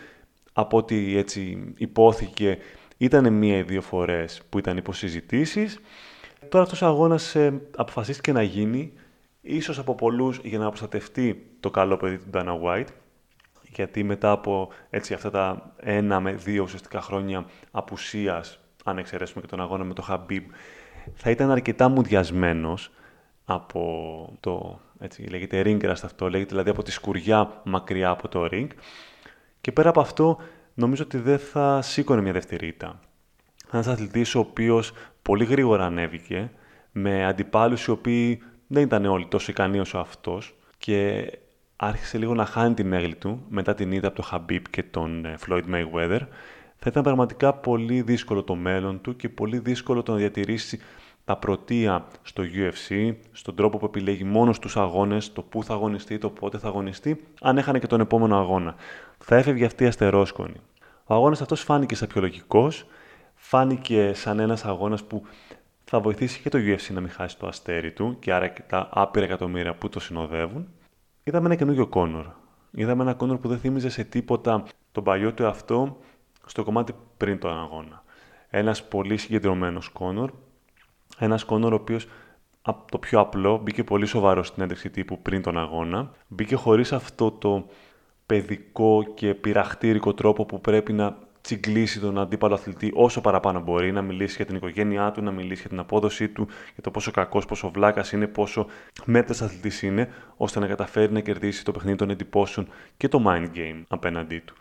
από 0.52 0.76
ό,τι 0.76 1.16
έτσι 1.16 1.72
υπόθηκε 1.76 2.58
ήταν 2.98 3.32
μία 3.32 3.56
ή 3.56 3.62
δύο 3.62 3.80
φορές 3.80 4.42
που 4.48 4.58
ήταν 4.58 4.76
υποσυζητήσεις. 4.76 5.80
Τώρα 6.48 6.64
αυτός 6.64 6.82
ο 6.82 6.86
αγώνας 6.86 7.34
ε, 7.34 7.60
αποφασίστηκε 7.76 8.32
να 8.32 8.42
γίνει, 8.42 8.92
ίσως 9.40 9.78
από 9.78 9.94
πολλούς 9.94 10.40
για 10.42 10.58
να 10.58 10.68
προστατευτεί 10.68 11.46
το 11.60 11.70
καλό 11.70 11.96
παιδί 11.96 12.18
του 12.18 12.30
Dana 12.32 12.60
White, 12.62 12.88
γιατί 13.74 14.02
μετά 14.02 14.30
από 14.30 14.68
έτσι, 14.90 15.14
αυτά 15.14 15.30
τα 15.30 15.72
ένα 15.76 16.20
με 16.20 16.32
δύο 16.32 16.62
ουσιαστικά 16.62 17.00
χρόνια 17.00 17.46
απουσίας, 17.70 18.60
αν 18.84 18.98
εξαιρέσουμε 18.98 19.40
και 19.40 19.46
τον 19.46 19.60
αγώνα 19.60 19.84
με 19.84 19.94
το 19.94 20.06
Habib, 20.08 20.42
θα 21.14 21.30
ήταν 21.30 21.50
αρκετά 21.50 21.88
μουδιασμένος 21.88 22.90
από 23.44 24.36
το, 24.40 24.80
έτσι, 24.98 25.22
λέγεται 25.22 25.62
ring 25.64 25.86
αυτό, 25.86 26.28
λέγεται 26.28 26.48
δηλαδή 26.48 26.70
από 26.70 26.82
τη 26.82 26.90
σκουριά 26.90 27.60
μακριά 27.64 28.10
από 28.10 28.28
το 28.28 28.48
ring. 28.52 28.68
Και 29.60 29.72
πέρα 29.72 29.88
από 29.88 30.00
αυτό, 30.00 30.38
νομίζω 30.78 31.02
ότι 31.04 31.18
δεν 31.18 31.38
θα 31.38 31.82
σήκωνε 31.82 32.20
μια 32.20 32.32
δευτερήτα. 32.32 33.00
Ένας 33.72 33.86
αθλητής 33.86 34.34
ο 34.34 34.38
οποίος 34.38 34.92
πολύ 35.22 35.44
γρήγορα 35.44 35.84
ανέβηκε, 35.84 36.50
με 36.92 37.24
αντιπάλους 37.24 37.84
οι 37.84 37.90
οποίοι 37.90 38.42
δεν 38.66 38.82
ήταν 38.82 39.04
όλοι 39.04 39.26
τόσο 39.26 39.50
ικανοί 39.50 39.80
όσο 39.80 39.98
αυτός 39.98 40.54
και 40.78 41.30
άρχισε 41.76 42.18
λίγο 42.18 42.34
να 42.34 42.44
χάνει 42.44 42.74
τη 42.74 42.84
μέγλη 42.84 43.14
του 43.14 43.44
μετά 43.48 43.74
την 43.74 43.92
είδα 43.92 44.08
από 44.08 44.22
τον 44.22 44.30
Habib 44.32 44.62
και 44.70 44.82
τον 44.82 45.24
ε, 45.24 45.34
Floyd 45.46 45.62
Mayweather, 45.72 46.20
θα 46.76 46.86
ήταν 46.86 47.02
πραγματικά 47.02 47.54
πολύ 47.54 48.02
δύσκολο 48.02 48.42
το 48.42 48.54
μέλλον 48.54 49.00
του 49.00 49.16
και 49.16 49.28
πολύ 49.28 49.58
δύσκολο 49.58 50.02
το 50.02 50.12
να 50.12 50.18
διατηρήσει 50.18 50.80
τα 51.28 51.36
πρωτεία 51.36 52.06
στο 52.22 52.42
UFC, 52.54 53.14
στον 53.32 53.54
τρόπο 53.54 53.78
που 53.78 53.84
επιλέγει 53.84 54.24
μόνος 54.24 54.56
στους 54.56 54.76
αγώνες, 54.76 55.32
το 55.32 55.42
πού 55.42 55.64
θα 55.64 55.74
αγωνιστεί, 55.74 56.18
το 56.18 56.30
πότε 56.30 56.58
θα 56.58 56.68
αγωνιστεί, 56.68 57.24
αν 57.40 57.58
έχανε 57.58 57.78
και 57.78 57.86
τον 57.86 58.00
επόμενο 58.00 58.38
αγώνα. 58.38 58.74
Θα 59.18 59.36
έφευγε 59.36 59.64
αυτή 59.64 59.84
η 59.84 59.86
αστερόσκονη. 59.86 60.60
Ο 61.04 61.14
αγώνας 61.14 61.40
αυτός 61.40 61.62
φάνηκε 61.62 61.94
σαν 61.94 62.08
πιο 62.08 62.20
λογικός, 62.20 62.86
φάνηκε 63.34 64.12
σαν 64.14 64.38
ένας 64.38 64.64
αγώνας 64.64 65.04
που 65.04 65.22
θα 65.84 66.00
βοηθήσει 66.00 66.40
και 66.40 66.48
το 66.48 66.58
UFC 66.58 66.92
να 66.92 67.00
μην 67.00 67.10
χάσει 67.10 67.38
το 67.38 67.46
αστέρι 67.46 67.92
του 67.92 68.16
και 68.18 68.32
άρα 68.32 68.48
και 68.48 68.62
τα 68.68 68.88
άπειρα 68.92 69.24
εκατομμύρια 69.24 69.74
που 69.74 69.88
το 69.88 70.00
συνοδεύουν. 70.00 70.68
Είδαμε 71.24 71.46
ένα 71.46 71.54
καινούριο 71.54 71.86
Κόνορ. 71.86 72.26
Είδαμε 72.70 73.02
ένα 73.02 73.14
Κόνορ 73.14 73.38
που 73.38 73.48
δεν 73.48 73.58
θύμιζε 73.58 73.88
σε 73.88 74.04
τίποτα 74.04 74.64
τον 74.92 75.04
παλιό 75.04 75.32
του 75.32 75.46
αυτό 75.46 75.98
στο 76.46 76.64
κομμάτι 76.64 76.94
πριν 77.16 77.38
τον 77.38 77.58
αγώνα. 77.58 78.02
Ένας 78.50 78.88
πολύ 78.88 79.16
συγκεντρωμένος 79.16 79.88
Κόνορ, 79.88 80.30
ένας 81.18 81.44
Κόνορ 81.44 81.72
ο 81.72 81.76
οποίος 81.76 82.06
από 82.62 82.90
το 82.90 82.98
πιο 82.98 83.20
απλό 83.20 83.60
μπήκε 83.62 83.84
πολύ 83.84 84.06
σοβαρό 84.06 84.42
στην 84.42 84.62
έντευξη 84.62 84.90
τύπου 84.90 85.22
πριν 85.22 85.42
τον 85.42 85.58
αγώνα. 85.58 86.10
Μπήκε 86.28 86.54
χωρίς 86.54 86.92
αυτό 86.92 87.30
το 87.30 87.66
παιδικό 88.26 89.04
και 89.14 89.34
πειραχτήρικο 89.34 90.14
τρόπο 90.14 90.44
που 90.44 90.60
πρέπει 90.60 90.92
να 90.92 91.16
τσιγκλίσει 91.40 92.00
τον 92.00 92.18
αντίπαλο 92.18 92.54
αθλητή 92.54 92.90
όσο 92.94 93.20
παραπάνω 93.20 93.60
μπορεί, 93.60 93.92
να 93.92 94.02
μιλήσει 94.02 94.36
για 94.36 94.44
την 94.44 94.56
οικογένειά 94.56 95.10
του, 95.10 95.22
να 95.22 95.30
μιλήσει 95.30 95.60
για 95.60 95.70
την 95.70 95.78
απόδοσή 95.78 96.28
του, 96.28 96.46
για 96.74 96.82
το 96.82 96.90
πόσο 96.90 97.10
κακός, 97.10 97.44
πόσο 97.44 97.70
βλάκας 97.70 98.12
είναι, 98.12 98.26
πόσο 98.26 98.66
μέτρη 99.04 99.38
αθλητής 99.42 99.82
είναι, 99.82 100.08
ώστε 100.36 100.60
να 100.60 100.66
καταφέρει 100.66 101.12
να 101.12 101.20
κερδίσει 101.20 101.64
το 101.64 101.72
παιχνίδι 101.72 101.96
των 101.96 102.10
εντυπώσεων 102.10 102.68
και 102.96 103.08
το 103.08 103.22
mind 103.26 103.46
game 103.56 103.82
απέναντί 103.88 104.38
του. 104.38 104.54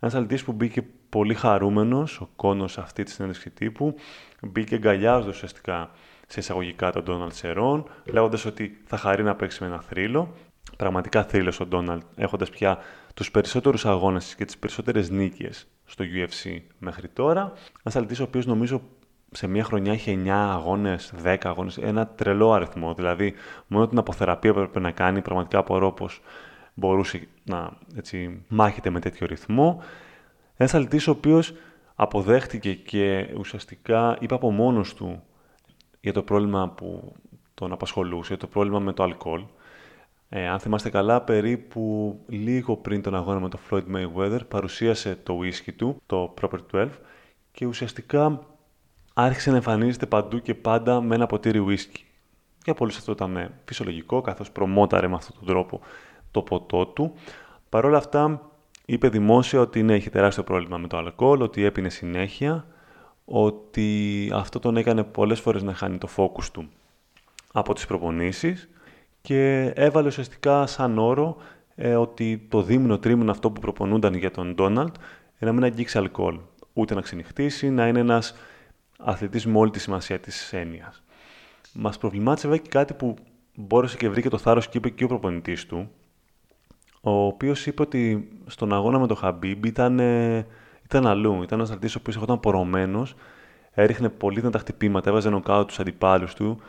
Ένας 0.00 0.14
αθλητής 0.14 0.44
που 0.44 0.52
μπήκε 0.52 0.82
πολύ 1.08 1.34
χαρούμενος, 1.34 2.20
ο 2.20 2.28
κόνος 2.36 2.78
αυτή 2.78 3.02
τη 3.02 3.10
συνέντευξη 3.10 3.50
τύπου, 3.50 3.94
μπήκε 4.42 4.74
αγκαλιάζοντας 4.74 5.34
ουσιαστικά 5.34 5.90
σε 6.26 6.40
εισαγωγικά 6.40 6.92
τον 6.92 7.04
Ντόναλτ 7.04 7.32
Σερών, 7.32 7.84
λέγοντας 8.04 8.44
ότι 8.44 8.80
θα 8.84 8.96
χαρεί 8.96 9.22
να 9.22 9.36
παίξει 9.36 9.62
με 9.62 9.68
ένα 9.68 9.80
θρύλο. 9.80 10.34
Πραγματικά 10.76 11.24
θρύλος 11.24 11.60
ο 11.60 11.66
Ντόναλτ, 11.66 12.02
έχοντας 12.16 12.50
πια 12.50 12.78
τους 13.14 13.30
περισσότερους 13.30 13.86
αγώνες 13.86 14.34
και 14.34 14.44
τις 14.44 14.58
περισσότερες 14.58 15.10
νίκες 15.10 15.66
στο 15.84 16.04
UFC 16.04 16.60
μέχρι 16.78 17.08
τώρα. 17.08 17.40
Ένας 17.82 17.96
αθλητής 17.96 18.20
ο 18.20 18.22
οποίος 18.22 18.46
νομίζω 18.46 18.82
σε 19.32 19.46
μια 19.46 19.64
χρονιά 19.64 19.92
είχε 19.92 20.12
9 20.12 20.28
αγώνες, 20.28 21.12
10 21.22 21.36
αγώνες, 21.48 21.78
ένα 21.78 22.06
τρελό 22.06 22.52
αριθμό. 22.52 22.94
Δηλαδή, 22.94 23.34
μόνο 23.66 23.88
την 23.88 23.98
αποθεραπεία 23.98 24.52
που 24.52 24.58
έπρεπε 24.58 24.80
να 24.80 24.90
κάνει, 24.90 25.22
πραγματικά 25.22 25.58
απορώ 25.58 25.92
πως 25.92 26.20
μπορούσε 26.80 27.28
να 27.44 27.72
έτσι, 27.96 28.44
μάχεται 28.48 28.90
με 28.90 29.00
τέτοιο 29.00 29.26
ρυθμό. 29.26 29.82
Ένας 30.56 30.74
αθλητής 30.74 31.06
ο 31.06 31.10
οποίος 31.10 31.52
αποδέχτηκε 31.94 32.74
και 32.74 33.34
ουσιαστικά 33.38 34.16
είπε 34.20 34.34
από 34.34 34.50
μόνος 34.50 34.94
του 34.94 35.22
για 36.00 36.12
το 36.12 36.22
πρόβλημα 36.22 36.68
που 36.68 37.12
τον 37.54 37.72
απασχολούσε, 37.72 38.36
το 38.36 38.46
πρόβλημα 38.46 38.78
με 38.78 38.92
το 38.92 39.02
αλκοόλ. 39.02 39.42
Ε, 40.28 40.48
αν 40.48 40.58
θυμάστε 40.58 40.90
καλά, 40.90 41.20
περίπου 41.20 42.16
λίγο 42.28 42.76
πριν 42.76 43.02
τον 43.02 43.14
αγώνα 43.14 43.40
με 43.40 43.48
τον 43.48 43.60
Floyd 43.70 43.84
Mayweather 43.94 44.40
παρουσίασε 44.48 45.18
το 45.22 45.38
whisky 45.42 45.72
του, 45.76 46.02
το 46.06 46.34
Proper 46.40 46.58
12 46.72 46.88
και 47.52 47.66
ουσιαστικά 47.66 48.46
άρχισε 49.14 49.50
να 49.50 49.56
εμφανίζεται 49.56 50.06
παντού 50.06 50.38
και 50.38 50.54
πάντα 50.54 51.00
με 51.00 51.14
ένα 51.14 51.26
ποτήρι 51.26 51.64
whisky. 51.68 52.00
Για 52.64 52.74
πολλούς 52.74 52.96
αυτό 52.96 53.12
ήταν 53.12 53.54
φυσιολογικό, 53.64 54.20
καθώς 54.20 54.50
προμόταρε 54.50 55.08
με 55.08 55.14
αυτόν 55.14 55.36
τον 55.38 55.46
τρόπο 55.46 55.80
το 56.30 56.42
ποτό 56.42 56.86
του. 56.86 57.12
Παρ' 57.68 57.84
όλα 57.84 57.98
αυτά, 57.98 58.50
είπε 58.84 59.08
δημόσια 59.08 59.60
ότι 59.60 59.82
ναι, 59.82 59.94
έχει 59.94 60.10
τεράστιο 60.10 60.42
πρόβλημα 60.44 60.78
με 60.78 60.86
το 60.86 60.96
αλκοόλ, 60.96 61.40
ότι 61.40 61.64
έπινε 61.64 61.88
συνέχεια, 61.88 62.66
ότι 63.24 64.30
αυτό 64.34 64.58
τον 64.58 64.76
έκανε 64.76 65.04
πολλές 65.04 65.40
φορές 65.40 65.62
να 65.62 65.74
χάνει 65.74 65.98
το 65.98 66.08
focus 66.16 66.44
του 66.52 66.68
από 67.52 67.74
τις 67.74 67.86
προπονήσεις 67.86 68.68
και 69.20 69.72
έβαλε 69.74 70.06
ουσιαστικά 70.06 70.66
σαν 70.66 70.98
όρο 70.98 71.36
ε, 71.74 71.94
ότι 71.94 72.46
το 72.48 72.62
δίμηνο 72.62 72.98
τρίμηνο 72.98 73.30
αυτό 73.30 73.50
που 73.50 73.60
προπονούνταν 73.60 74.14
για 74.14 74.30
τον 74.30 74.54
Ντόναλτ 74.54 74.94
ε, 75.38 75.44
να 75.44 75.52
μην 75.52 75.64
αγγίξει 75.64 75.98
αλκοόλ, 75.98 76.38
ούτε 76.72 76.94
να 76.94 77.00
ξενυχτήσει, 77.00 77.70
να 77.70 77.88
είναι 77.88 77.98
ένας 77.98 78.34
αθλητής 78.98 79.46
με 79.46 79.58
όλη 79.58 79.70
τη 79.70 79.80
σημασία 79.80 80.18
της 80.18 80.52
έννοιας. 80.52 81.02
Μας 81.72 81.98
προβλημάτισε 81.98 82.48
βέβαια 82.48 82.62
και 82.62 82.70
κάτι 82.70 82.94
που 82.94 83.14
μπόρεσε 83.54 83.96
και 83.96 84.08
βρήκε 84.08 84.28
το 84.28 84.38
θάρρος 84.38 84.68
και 84.68 84.78
είπε 84.78 84.88
και 84.88 85.04
ο 85.04 85.06
προπονητής 85.06 85.66
του, 85.66 85.90
ο 87.00 87.10
οποίος 87.10 87.66
είπε 87.66 87.82
ότι 87.82 88.28
στον 88.46 88.72
αγώνα 88.72 88.98
με 88.98 89.06
τον 89.06 89.16
Χαμπίμπ 89.16 89.64
ήταν, 89.64 89.98
ε, 89.98 90.46
ήταν 90.84 91.06
αλλού. 91.06 91.42
Ήταν 91.42 91.58
ένας 91.58 91.70
αθλητή 91.70 91.94
ο 91.96 91.98
οποίος 92.00 92.22
ήταν 92.22 92.40
πορωμένος, 92.40 93.14
έριχνε 93.70 94.08
πολύ 94.08 94.40
τα 94.50 94.58
χτυπήματα, 94.58 95.10
έβαζε 95.10 95.30
νοκάου 95.30 95.64
τους 95.64 95.80
αντιπάλους 95.80 96.34
του, 96.34 96.60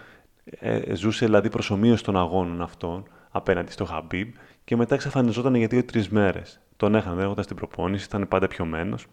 ε, 0.44 0.96
ζούσε 0.96 1.26
δηλαδή 1.26 1.50
προσωμείωση 1.50 2.04
των 2.04 2.18
αγώνων 2.18 2.62
αυτών 2.62 3.04
απέναντι 3.32 3.72
στο 3.72 3.86
Χαμπίμπ 3.86 4.34
και 4.64 4.76
μετά 4.76 4.96
εξαφανιζόταν 4.96 5.56
για 5.56 5.68
δύο-τρεις 5.68 6.10
μέρες. 6.10 6.60
Τον 6.78 6.96
έχανε, 6.96 7.16
δεν 7.16 7.26
έχοντας 7.26 7.48
την 7.48 7.56
προπόνηση, 7.56 8.06
ήταν 8.06 8.28
πάντα 8.28 8.48
πιωμένος. 8.48 9.06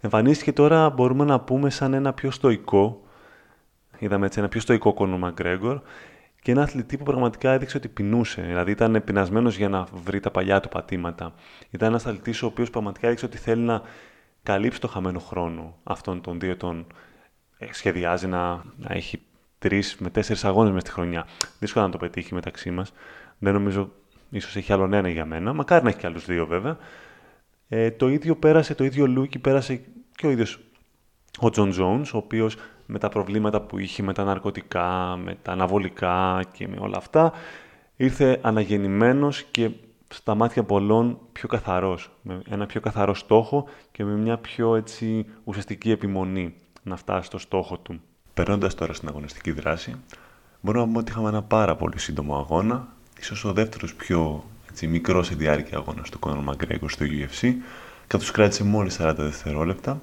Εμφανίστηκε 0.00 0.52
τώρα, 0.52 0.90
μπορούμε 0.90 1.24
να 1.24 1.40
πούμε, 1.40 1.70
σαν 1.70 1.94
ένα 1.94 2.12
πιο 2.12 2.30
στοικό, 2.30 3.02
είδαμε 3.98 4.26
έτσι, 4.26 4.38
ένα 4.38 4.48
πιο 4.48 4.60
στοικό 4.60 4.94
κόνο 4.94 5.18
Μαγκρέγκορ 5.18 5.80
και 6.44 6.50
ένα 6.50 6.62
αθλητή 6.62 6.96
που 6.96 7.04
πραγματικά 7.04 7.52
έδειξε 7.52 7.76
ότι 7.76 7.88
πεινούσε. 7.88 8.42
Δηλαδή 8.42 8.70
ήταν 8.70 9.02
πεινασμένος 9.04 9.56
για 9.56 9.68
να 9.68 9.86
βρει 10.04 10.20
τα 10.20 10.30
παλιά 10.30 10.60
του 10.60 10.68
πατήματα. 10.68 11.34
Ήταν 11.70 11.88
ένας 11.88 12.06
αθλητής 12.06 12.42
ο 12.42 12.46
οποίος 12.46 12.70
πραγματικά 12.70 13.06
έδειξε 13.06 13.24
ότι 13.24 13.38
θέλει 13.38 13.62
να 13.62 13.82
καλύψει 14.42 14.80
το 14.80 14.88
χαμένο 14.88 15.18
χρόνο 15.18 15.78
αυτών 15.82 16.20
των 16.20 16.40
δύο 16.40 16.50
ετών. 16.50 16.86
Ε, 17.58 17.66
σχεδιάζει 17.72 18.26
να, 18.26 18.48
να 18.76 18.88
έχει 18.88 19.22
τρεις 19.58 19.96
με 19.98 20.10
τέσσερις 20.10 20.44
αγώνες 20.44 20.72
μες 20.72 20.82
στη 20.82 20.90
χρονιά. 20.90 21.26
Δύσκολο 21.58 21.84
να 21.84 21.90
το 21.90 21.98
πετύχει 21.98 22.34
μεταξύ 22.34 22.70
μας. 22.70 22.92
Δεν 23.38 23.52
νομίζω, 23.52 23.92
ίσως 24.30 24.56
έχει 24.56 24.72
άλλον 24.72 24.92
ένα 24.92 25.08
για 25.08 25.24
μένα. 25.24 25.52
Μακάρι 25.52 25.82
να 25.82 25.88
έχει 25.88 25.98
και 25.98 26.06
άλλους 26.06 26.24
δύο 26.24 26.46
βέβαια. 26.46 26.76
Ε, 27.68 27.90
το 27.90 28.08
ίδιο 28.08 28.36
πέρασε, 28.36 28.74
το 28.74 28.84
ίδιο 28.84 29.06
λούκι 29.06 29.38
πέρασε 29.38 29.84
και 30.16 30.26
ο 30.26 30.30
ίδιος 30.30 30.58
ο 31.38 31.50
Jon 31.50 31.72
Jones, 31.78 32.10
ο 32.14 32.16
οποίος 32.16 32.56
με 32.86 32.98
τα 32.98 33.08
προβλήματα 33.08 33.60
που 33.60 33.78
είχε 33.78 34.02
με 34.02 34.12
τα 34.12 34.24
ναρκωτικά, 34.24 35.18
με 35.24 35.36
τα 35.42 35.52
αναβολικά 35.52 36.42
και 36.52 36.68
με 36.68 36.76
όλα 36.78 36.96
αυτά, 36.96 37.32
ήρθε 37.96 38.38
αναγεννημένος 38.42 39.42
και 39.42 39.70
στα 40.08 40.34
μάτια 40.34 40.62
πολλών 40.62 41.18
πιο 41.32 41.48
καθαρός, 41.48 42.10
με 42.22 42.42
ένα 42.48 42.66
πιο 42.66 42.80
καθαρό 42.80 43.14
στόχο 43.14 43.64
και 43.92 44.04
με 44.04 44.12
μια 44.12 44.38
πιο 44.38 44.76
έτσι, 44.76 45.26
ουσιαστική 45.44 45.90
επιμονή 45.90 46.54
να 46.82 46.96
φτάσει 46.96 47.26
στο 47.26 47.38
στόχο 47.38 47.78
του. 47.78 48.00
Περνώντας 48.34 48.74
τώρα 48.74 48.92
στην 48.92 49.08
αγωνιστική 49.08 49.50
δράση, 49.50 49.94
μπορούμε 50.60 50.84
να 50.84 50.88
πούμε 50.88 51.00
ότι 51.00 51.10
είχαμε 51.10 51.28
ένα 51.28 51.42
πάρα 51.42 51.76
πολύ 51.76 51.98
σύντομο 51.98 52.36
αγώνα, 52.36 52.88
ίσως 53.18 53.44
ο 53.44 53.52
δεύτερος 53.52 53.94
πιο 53.94 54.44
έτσι, 54.70 54.86
μικρός 54.86 55.26
σε 55.26 55.34
διάρκεια 55.34 55.78
αγώνας 55.78 56.10
του 56.10 56.18
Conor 56.22 56.44
McGregor 56.48 56.86
στο 56.86 57.04
UFC, 57.04 57.52
καθώς 58.06 58.30
κράτησε 58.30 58.64
μόλις 58.64 58.98
40 59.00 59.14
δευτερόλεπτα. 59.16 60.00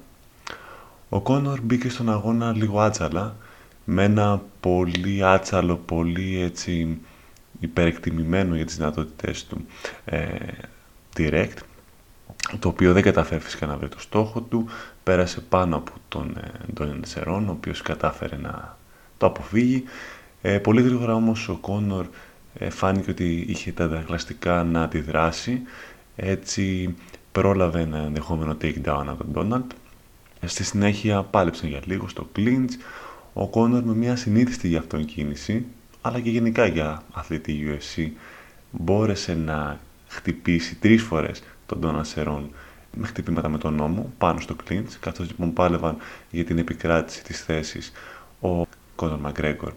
Ο 1.14 1.20
Κόνορ 1.20 1.60
μπήκε 1.60 1.88
στον 1.88 2.10
αγώνα 2.10 2.52
λίγο 2.52 2.80
άτσαλα, 2.80 3.36
με 3.84 4.04
ένα 4.04 4.42
πολύ 4.60 5.24
άτσαλο, 5.24 5.76
πολύ 5.76 6.40
έτσι 6.40 6.98
υπερεκτιμημένο 7.60 8.56
για 8.56 8.64
τις 8.64 8.76
δυνατότητές 8.76 9.46
του 9.46 9.66
ε, 10.04 10.28
direct, 11.16 11.56
το 12.58 12.68
οποίο 12.68 12.92
δεν 12.92 13.02
καταφέρει 13.02 13.40
φυσικά 13.40 13.66
να 13.66 13.76
βρει 13.76 13.88
το 13.88 14.00
στόχο 14.00 14.40
του, 14.40 14.66
πέρασε 15.02 15.40
πάνω 15.40 15.76
από 15.76 15.92
τον 16.08 16.36
Ντόνιον 16.74 17.04
Σερών, 17.04 17.48
ο 17.48 17.52
οποίος 17.52 17.82
κατάφερε 17.82 18.36
να 18.36 18.76
το 19.18 19.26
αποφύγει. 19.26 19.84
Ε, 20.42 20.58
πολύ 20.58 20.82
γρήγορα 20.82 21.14
όμως 21.14 21.48
ο 21.48 21.56
Κόνορ 21.60 22.06
ε, 22.54 22.70
φάνηκε 22.70 23.10
ότι 23.10 23.44
είχε 23.48 23.72
τα 23.72 23.88
δαγλαστικά 23.88 24.64
να 24.64 24.82
αντιδράσει, 24.82 25.60
έτσι 26.16 26.94
πρόλαβε 27.32 27.80
ένα 27.80 27.98
ενδεχόμενο 27.98 28.56
takedown 28.62 29.04
από 29.06 29.16
τον 29.16 29.32
Ντόναλτ. 29.32 29.70
Στη 30.44 30.64
συνέχεια 30.64 31.22
πάλεψαν 31.22 31.68
για 31.68 31.80
λίγο 31.84 32.08
στο 32.08 32.28
clinch, 32.36 32.70
Ο 33.32 33.48
Κόνορ 33.48 33.82
με 33.82 33.94
μια 33.94 34.16
συνήθιστη 34.16 34.68
για 34.68 34.78
αυτόν 34.78 35.04
κίνηση, 35.04 35.64
αλλά 36.00 36.20
και 36.20 36.30
γενικά 36.30 36.66
για 36.66 37.02
αθλητή 37.12 37.66
UFC, 37.66 38.08
μπόρεσε 38.70 39.34
να 39.34 39.80
χτυπήσει 40.08 40.74
τρεις 40.74 41.02
φορές 41.02 41.42
τον 41.66 41.78
Ντόνα 41.78 42.04
Σερών 42.04 42.50
με 42.96 43.06
χτυπήματα 43.06 43.48
με 43.48 43.58
τον 43.58 43.74
νόμο 43.74 44.12
πάνω 44.18 44.40
στο 44.40 44.54
κλίντς, 44.54 44.98
καθώς 44.98 45.28
λοιπόν 45.28 45.52
πάλευαν 45.52 45.96
για 46.30 46.44
την 46.44 46.58
επικράτηση 46.58 47.24
της 47.24 47.44
θέσης 47.44 47.92
ο 48.40 48.62
Κόνορ 48.96 49.18
Μαγκρέγκορ 49.18 49.72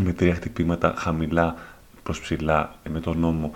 με 0.00 0.12
τρία 0.12 0.34
χτυπήματα 0.34 0.94
χαμηλά 0.96 1.54
προς 2.02 2.20
ψηλά 2.20 2.74
με 2.90 3.00
τον 3.00 3.18
νόμο 3.18 3.52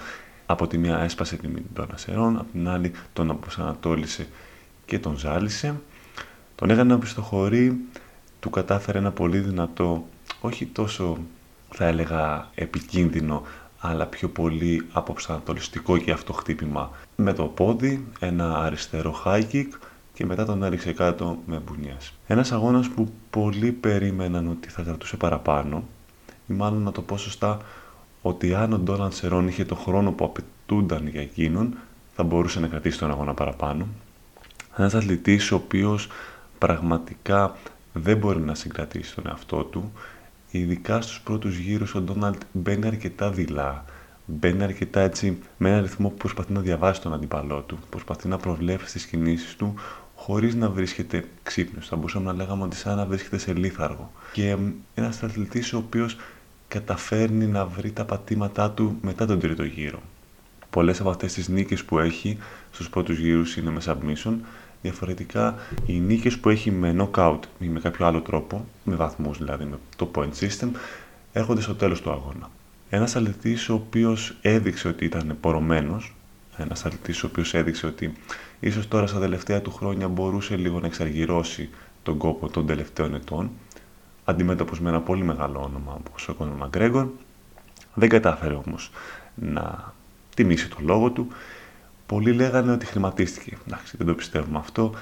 από 0.47 0.67
τη 0.67 0.79
μία 0.79 0.99
έσπασε 0.99 1.37
τη 1.37 1.49
μύτη 1.49 1.69
των 1.75 1.89
ασερών, 1.95 2.37
από 2.37 2.47
την 2.53 2.69
άλλη 2.69 2.93
τον 3.13 3.31
αποσανατόλισε 3.31 4.27
και 4.87 4.99
τον 4.99 5.17
ζάλισε. 5.19 5.75
Τον 6.55 6.71
έκανε 6.71 6.93
να 6.93 6.99
πιστοχωρεί, 6.99 7.81
του 8.41 8.51
κατάφερε 8.51 8.99
ένα 8.99 9.11
πολύ 9.11 9.39
δυνατό, 9.39 10.07
όχι 10.41 10.67
τόσο 10.67 11.19
θα 11.71 11.87
έλεγα 11.87 12.51
επικίνδυνο, 12.55 13.43
αλλά 13.79 14.07
πιο 14.07 14.29
πολύ 14.29 14.87
αποσανατολιστικό 14.93 15.99
και 15.99 16.11
αυτό 16.11 16.33
χτύπημα 16.33 16.91
με 17.17 17.33
το 17.33 17.45
πόδι, 17.45 18.07
ένα 18.19 18.59
αριστερό 18.59 19.23
high 19.25 19.43
kick 19.53 19.69
και 20.13 20.27
μετά 20.27 20.45
τον 20.45 20.63
έριξε 20.63 20.93
κάτω 20.93 21.39
με 21.47 21.63
μπουνιές. 21.67 22.13
Ένας 22.27 22.53
αγώνας 22.53 22.89
που 22.89 23.13
πολλοί 23.31 23.73
περίμεναν 23.73 24.49
ότι 24.49 24.69
θα 24.69 24.83
κρατούσε 24.83 25.17
παραπάνω 25.17 25.85
ή 26.49 26.53
μάλλον 26.53 26.83
να 26.83 26.93
το 26.93 27.03
πω 27.03 27.17
σωστά 27.17 27.59
ότι 28.23 28.55
αν 28.55 28.73
ο 28.73 28.79
Ντόναλντ 28.79 29.13
Σερών 29.13 29.49
είχε 29.49 29.65
το 29.65 29.75
χρόνο 29.75 30.13
που 30.13 30.25
απαιτούνταν 30.25 31.09
για 31.09 31.21
εκείνον, 31.21 31.75
θα 32.15 32.23
μπορούσε 32.23 32.61
να 32.61 32.67
κρατήσει 32.67 32.99
τον 32.99 33.11
αγώνα 33.11 33.35
παραπάνω. 33.35 33.87
Ένας 34.77 34.95
αθλητής 34.95 35.53
ο 35.53 35.55
οποίος 35.55 36.09
πραγματικά 36.67 37.57
δεν 37.93 38.17
μπορεί 38.17 38.41
να 38.41 38.55
συγκρατήσει 38.55 39.15
τον 39.15 39.25
εαυτό 39.27 39.65
του, 39.65 39.93
ειδικά 40.51 41.01
στους 41.01 41.21
πρώτους 41.21 41.57
γύρους 41.57 41.95
ο 41.95 42.01
Ντόναλτ 42.01 42.43
μπαίνει 42.53 42.87
αρκετά 42.87 43.31
δειλά, 43.31 43.85
μπαίνει 44.27 44.63
αρκετά 44.63 45.01
έτσι 45.01 45.39
με 45.57 45.69
ένα 45.71 45.81
ρυθμό 45.81 46.09
που 46.09 46.15
προσπαθεί 46.17 46.53
να 46.53 46.61
διαβάσει 46.61 47.01
τον 47.01 47.15
αντιπαλό 47.15 47.61
του, 47.61 47.79
προσπαθεί 47.91 48.29
να 48.29 48.37
προβλέψει 48.37 48.93
τις 48.93 49.07
κινήσεις 49.07 49.57
του 49.57 49.75
χωρίς 50.15 50.55
να 50.55 50.71
βρίσκεται 50.71 51.25
ξύπνιος. 51.43 51.89
Θα 51.89 51.97
μπορούσαμε 51.97 52.25
να 52.25 52.33
λέγαμε 52.33 52.63
ότι 52.63 52.77
σαν 52.77 52.97
να 52.97 53.07
βρίσκεται 53.07 53.39
σε 53.39 53.53
λίθαργο. 53.53 54.13
Και 54.33 54.57
ένας 54.95 55.23
αθλητής 55.23 55.73
ο 55.73 55.77
οποίος 55.77 56.17
καταφέρνει 56.69 57.47
να 57.47 57.67
βρει 57.67 57.91
τα 57.93 58.05
πατήματά 58.05 58.71
του 58.71 58.99
μετά 59.03 59.27
τον 59.27 59.41
τρίτο 59.41 59.65
γύρο. 59.65 60.03
Πολλές 60.71 61.01
από 61.01 61.11
αυτές 61.11 61.33
τις 61.33 61.49
νίκες 61.49 61.85
που 61.85 61.99
έχει 61.99 62.39
στους 62.71 62.89
πρώτους 62.89 63.19
γύρους 63.19 63.57
είναι 63.57 63.71
με 63.71 63.81
submission, 63.87 64.35
διαφορετικά 64.83 65.55
οι 65.87 66.01
νίκες 66.01 66.39
που 66.39 66.49
έχει 66.49 66.71
με 66.71 66.97
knockout 66.99 67.39
ή 67.59 67.67
με 67.67 67.81
κάποιο 67.81 68.07
άλλο 68.07 68.21
τρόπο, 68.21 68.67
με 68.85 68.95
βαθμούς 68.95 69.39
δηλαδή, 69.39 69.65
με 69.65 69.79
το 69.97 70.11
point 70.15 70.33
system, 70.41 70.69
έρχονται 71.33 71.61
στο 71.61 71.75
τέλος 71.75 72.01
του 72.01 72.11
αγώνα. 72.11 72.51
Ένας 72.91 73.17
αθλητής 73.17 73.69
ο 73.69 73.75
οποίος 73.75 74.37
έδειξε 74.43 74.89
ότι 74.89 75.05
ήταν 75.05 75.37
πορωμένος, 75.41 76.15
ένας 76.57 76.85
αθλητής 76.85 77.23
ο 77.23 77.27
οποίος 77.27 77.55
έδειξε 77.55 77.87
ότι 77.87 78.13
ίσως 78.61 78.89
τώρα 78.89 79.07
στα 79.07 79.21
τελευταία 79.21 79.61
του 79.61 79.73
χρόνια 79.73 80.09
μπορούσε 80.09 80.57
λίγο 80.57 80.81
να 80.81 80.87
εξαργυρώσει 80.87 81.71
τον 82.03 82.19
κόπο 82.19 82.49
των 82.49 82.67
τελευταίων 82.67 83.15
ετών, 83.15 83.51
αντιμέτωπος 84.25 84.81
με 84.81 84.89
ένα 84.89 85.01
πολύ 85.01 85.23
μεγάλο 85.23 85.61
όνομα 85.61 86.01
όπως 86.07 86.29
ο 86.29 86.35
Κόνορ 86.35 86.57
Μαγκρέγκορ. 86.57 87.07
Δεν 87.95 88.09
κατάφερε 88.09 88.55
όμως 88.55 88.91
να 89.35 89.93
τιμήσει 90.35 90.69
το 90.69 90.77
λόγο 90.81 91.11
του. 91.11 91.27
Πολλοί 92.13 92.33
λέγανε 92.33 92.73
ότι 92.73 92.87
χρηματίστηκε. 92.87 93.59
Εντάξει, 93.67 93.97
δεν 93.97 94.07
το 94.07 94.15
πιστεύουμε 94.15 94.59
αυτό. 94.59 94.95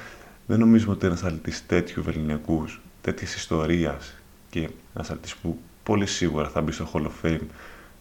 Δεν 0.47 0.59
νομίζουμε 0.59 0.93
ότι 0.93 1.07
ένας 1.07 1.23
αθλητής 1.23 1.67
τέτοιου 1.67 2.03
βεληνικού, 2.03 2.65
τέτοιας 3.01 3.35
ιστορίας 3.35 4.15
και 4.51 4.69
ένας 4.95 5.11
αθλητής 5.11 5.37
που 5.37 5.59
πολύ 5.83 6.07
σίγουρα 6.07 6.49
θα 6.49 6.61
μπει 6.61 6.73
στο 6.73 6.91
Hall 6.93 7.03
of 7.03 7.27
Fame 7.27 7.47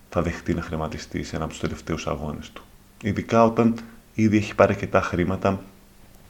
θα 0.09 0.21
δεχτεί 0.21 0.53
να 0.53 0.61
χρηματιστεί 0.61 1.23
σε 1.23 1.35
ένα 1.35 1.43
από 1.43 1.53
τους 1.53 1.61
τελευταίους 1.61 2.07
αγώνες 2.07 2.51
του. 2.51 2.63
Ειδικά 3.01 3.43
όταν 3.43 3.75
ήδη 4.13 4.37
έχει 4.37 4.55
πάρει 4.55 4.73
αρκετά 4.73 5.01
χρήματα 5.01 5.61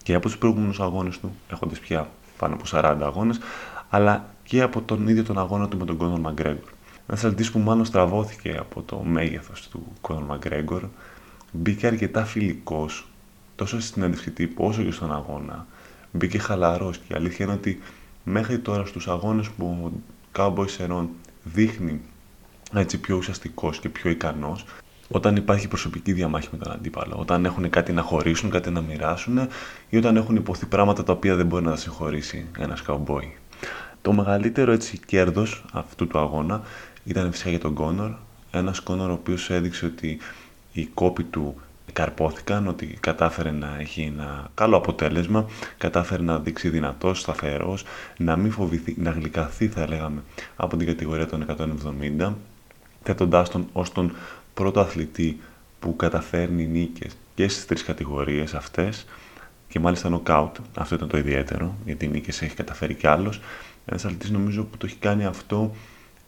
και 0.03 0.13
από 0.13 0.25
τους 0.25 0.37
προηγούμενους 0.37 0.79
αγώνες 0.79 1.19
του, 1.19 1.35
έχοντας 1.49 1.79
πια 1.79 2.09
πάνω 2.37 2.53
από 2.53 2.63
40 2.71 2.97
αγώνες, 3.01 3.39
αλλά 3.89 4.25
και 4.43 4.61
από 4.61 4.81
τον 4.81 5.07
ίδιο 5.07 5.23
τον 5.23 5.39
αγώνα 5.39 5.67
του 5.67 5.77
με 5.77 5.85
τον 5.85 5.97
Κόνορ 5.97 6.19
Μαγκρέγκορ. 6.19 6.69
Ένας 7.07 7.23
αθλητής 7.23 7.51
που 7.51 7.59
μάλλον 7.59 7.85
στραβώθηκε 7.85 8.57
από 8.59 8.81
το 8.81 8.97
μέγεθος 8.99 9.67
του 9.67 9.87
Κόνορ 10.01 10.23
Μαγκρέγκορ, 10.23 10.83
μπήκε 11.51 11.87
αρκετά 11.87 12.25
φιλικός 12.25 13.07
τόσο 13.55 13.79
στην 13.79 13.93
συνέντευξη 13.93 14.31
τύπου 14.31 14.65
όσο 14.65 14.83
και 14.83 14.91
στον 14.91 15.13
αγώνα. 15.13 15.67
Μπήκε 16.11 16.37
χαλαρός 16.37 16.97
και 16.97 17.13
η 17.13 17.15
αλήθεια 17.15 17.45
είναι 17.45 17.53
ότι 17.53 17.79
μέχρι 18.23 18.59
τώρα 18.59 18.85
στους 18.85 19.07
αγώνες 19.07 19.49
που 19.49 19.65
ο 19.65 19.91
Cowboy 20.35 20.69
Σερών 20.69 21.09
δείχνει 21.43 22.01
έτσι 22.73 22.97
πιο 22.97 23.15
ουσιαστικός 23.15 23.79
και 23.79 23.89
πιο 23.89 24.09
ικανός, 24.09 24.65
όταν 25.07 25.35
υπάρχει 25.35 25.67
προσωπική 25.67 26.13
διαμάχη 26.13 26.47
με 26.51 26.57
τον 26.57 26.71
αντίπαλο, 26.71 27.15
όταν 27.19 27.45
έχουν 27.45 27.69
κάτι 27.69 27.93
να 27.93 28.01
χωρίσουν, 28.01 28.49
κάτι 28.49 28.69
να 28.69 28.81
μοιράσουν 28.81 29.39
ή 29.89 29.97
όταν 29.97 30.15
έχουν 30.15 30.35
υποθεί 30.35 30.65
πράγματα 30.65 31.03
τα 31.03 31.13
οποία 31.13 31.35
δεν 31.35 31.45
μπορεί 31.45 31.63
να 31.63 31.71
τα 31.71 31.77
συγχωρήσει 31.77 32.45
ένας 32.57 32.81
καουμπόι. 32.81 33.37
Το 34.01 34.13
μεγαλύτερο 34.13 34.71
έτσι 34.71 34.99
κέρδος 35.05 35.65
αυτού 35.73 36.07
του 36.07 36.19
αγώνα 36.19 36.61
ήταν 37.03 37.31
φυσικά 37.31 37.49
για 37.49 37.59
τον 37.59 37.73
Κόνορ. 37.73 38.11
Ένας 38.51 38.79
Κόνορ 38.79 39.09
ο 39.09 39.13
οποίος 39.13 39.49
έδειξε 39.49 39.85
ότι 39.85 40.19
οι 40.71 40.85
κόποι 40.85 41.23
του 41.23 41.55
καρπόθηκαν, 41.93 42.67
ότι 42.67 42.97
κατάφερε 42.99 43.51
να 43.51 43.77
έχει 43.79 44.01
ένα 44.01 44.49
καλό 44.53 44.77
αποτέλεσμα, 44.77 45.45
κατάφερε 45.77 46.23
να 46.23 46.39
δείξει 46.39 46.69
δυνατός, 46.69 47.19
σταθερός, 47.19 47.83
να 48.17 48.35
μην 48.35 48.51
φοβηθεί, 48.51 48.95
να 48.97 49.11
γλυκαθεί 49.11 49.67
θα 49.67 49.87
λέγαμε 49.87 50.23
από 50.55 50.77
την 50.77 50.87
κατηγορία 50.87 51.27
των 51.27 51.45
170, 52.19 52.33
θέτοντάς 53.03 53.49
τον 53.49 53.67
ως 53.73 53.91
τον 53.91 54.15
πρώτο 54.53 54.79
αθλητή 54.79 55.39
που 55.79 55.95
καταφέρνει 55.95 56.67
νίκες 56.67 57.17
και 57.35 57.47
στις 57.47 57.65
τρεις 57.65 57.83
κατηγορίες 57.83 58.53
αυτές 58.53 59.05
και 59.67 59.79
μάλιστα 59.79 60.09
νοκάουτ, 60.09 60.55
αυτό 60.77 60.95
ήταν 60.95 61.07
το 61.07 61.17
ιδιαίτερο, 61.17 61.75
γιατί 61.85 62.07
νίκες 62.07 62.41
έχει 62.41 62.55
καταφέρει 62.55 62.93
κι 62.93 63.07
άλλος, 63.07 63.41
ένας 63.85 64.05
αθλητής 64.05 64.29
νομίζω 64.29 64.63
που 64.63 64.77
το 64.77 64.85
έχει 64.85 64.95
κάνει 64.95 65.25
αυτό 65.25 65.75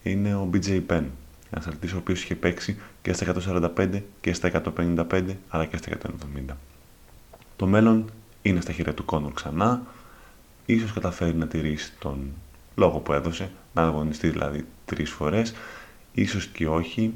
είναι 0.04 0.36
ο 0.36 0.50
BJ 0.54 0.82
Penn. 0.90 1.04
Ένα 1.54 1.64
αθλητή 1.68 1.94
ο 1.94 1.98
οποίος 1.98 2.24
είχε 2.24 2.36
παίξει 2.36 2.78
και 3.02 3.14
στα 3.14 3.34
145 3.78 4.02
και 4.22 4.34
στα 4.34 4.64
155 4.78 5.24
αλλά 5.50 5.66
και 5.66 5.78
στα 5.78 5.98
170. 6.50 6.54
Το 7.56 7.68
μέλλον 7.68 8.10
είναι 8.42 8.62
στα 8.62 8.72
χέρια 8.72 8.94
του 8.94 9.06
Κόνορ 9.06 9.34
ξανά. 9.34 9.82
Ίσως 10.66 10.94
καταφέρει 10.94 11.36
να 11.36 11.48
τηρήσει 11.48 11.94
τον 12.00 12.34
λόγο 12.76 13.00
που 13.00 13.14
έδωσε, 13.14 13.52
να 13.74 13.82
αγωνιστεί 13.82 14.30
δηλαδή 14.30 14.66
τρεις 14.86 15.10
φορές. 15.10 15.54
Ίσως 16.14 16.48
και 16.48 16.68
όχι. 16.68 17.14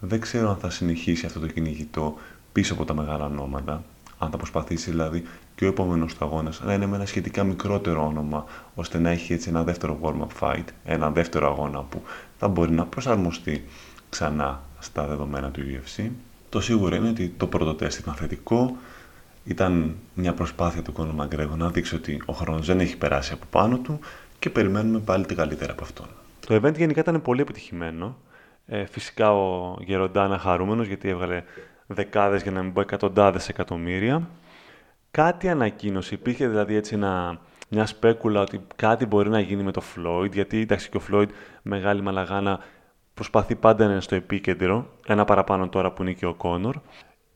Δεν 0.00 0.20
ξέρω 0.20 0.50
αν 0.50 0.56
θα 0.56 0.70
συνεχίσει 0.70 1.26
αυτό 1.26 1.40
το 1.40 1.46
κυνηγητό 1.46 2.16
πίσω 2.52 2.72
από 2.72 2.84
τα 2.84 2.94
μεγάλα 2.94 3.24
ονόματα. 3.24 3.84
Αν 4.18 4.30
θα 4.30 4.36
προσπαθήσει 4.36 4.90
δηλαδή 4.90 5.24
και 5.56 5.64
ο 5.64 5.68
επόμενος 5.68 6.14
του 6.14 6.24
αγώνας 6.24 6.60
να 6.60 6.74
είναι 6.74 6.86
με 6.86 6.96
ένα 6.96 7.06
σχετικά 7.06 7.44
μικρότερο 7.44 8.06
όνομα, 8.06 8.44
ώστε 8.74 8.98
να 8.98 9.10
έχει 9.10 9.32
έτσι 9.32 9.48
ένα 9.48 9.62
δεύτερο 9.62 9.98
warm-up 10.02 10.40
fight, 10.40 10.64
ένα 10.84 11.10
δεύτερο 11.10 11.46
αγώνα 11.46 11.80
που 11.80 12.02
θα 12.38 12.48
μπορεί 12.48 12.70
να 12.70 12.84
προσαρμοστεί 12.84 13.64
ξανά 14.08 14.60
στα 14.78 15.06
δεδομένα 15.06 15.50
του 15.50 15.60
UFC. 15.60 16.10
Το 16.48 16.60
σίγουρο 16.60 16.96
είναι 16.96 17.08
ότι 17.08 17.34
το 17.36 17.46
πρώτο 17.46 17.74
τεστ 17.74 17.98
ήταν 17.98 18.14
θετικό. 18.14 18.76
Ήταν 19.44 19.96
μια 20.14 20.32
προσπάθεια 20.32 20.82
του 20.82 20.92
Κόνο 20.92 21.12
Μαγκρέγο 21.12 21.56
να 21.56 21.68
δείξει 21.68 21.94
ότι 21.94 22.22
ο 22.26 22.32
χρόνος 22.32 22.66
δεν 22.66 22.80
έχει 22.80 22.96
περάσει 22.96 23.32
από 23.32 23.44
πάνω 23.50 23.78
του 23.78 23.98
και 24.38 24.50
περιμένουμε 24.50 24.98
πάλι 24.98 25.26
την 25.26 25.36
καλύτερα 25.36 25.72
από 25.72 25.84
αυτόν. 25.84 26.06
Το 26.46 26.54
event 26.54 26.76
γενικά 26.76 27.00
ήταν 27.00 27.22
πολύ 27.22 27.40
επιτυχημένο. 27.40 28.16
Ε, 28.66 28.84
φυσικά 28.84 29.32
ο 29.32 29.76
Γεροντάνα 29.80 30.38
χαρούμενος 30.38 30.86
γιατί 30.86 31.08
έβγαλε 31.08 31.42
δεκάδες 31.86 32.42
για 32.42 32.50
να 32.50 32.62
μην 32.62 32.72
πω 32.72 32.80
εκατοντάδες 32.80 33.48
εκατομμύρια 33.48 34.28
κάτι 35.16 35.48
ανακοίνωσε. 35.48 36.14
Υπήρχε 36.14 36.48
δηλαδή 36.48 36.74
έτσι 36.74 36.94
ένα, 36.94 37.40
μια 37.68 37.86
σπέκουλα 37.86 38.40
ότι 38.40 38.60
κάτι 38.76 39.06
μπορεί 39.06 39.28
να 39.28 39.40
γίνει 39.40 39.62
με 39.62 39.72
το 39.72 39.82
Floyd, 39.94 40.32
γιατί 40.32 40.60
εντάξει 40.60 40.88
και 40.90 40.96
ο 40.96 41.00
Floyd 41.10 41.26
μεγάλη 41.62 42.02
μαλαγάνα 42.02 42.60
προσπαθεί 43.14 43.54
πάντα 43.54 43.84
να 43.86 43.92
είναι 43.92 44.00
στο 44.00 44.14
επίκεντρο, 44.14 44.90
ένα 45.06 45.24
παραπάνω 45.24 45.68
τώρα 45.68 45.92
που 45.92 46.02
είναι 46.02 46.12
και 46.12 46.26
ο 46.26 46.34
Κόνορ. 46.34 46.76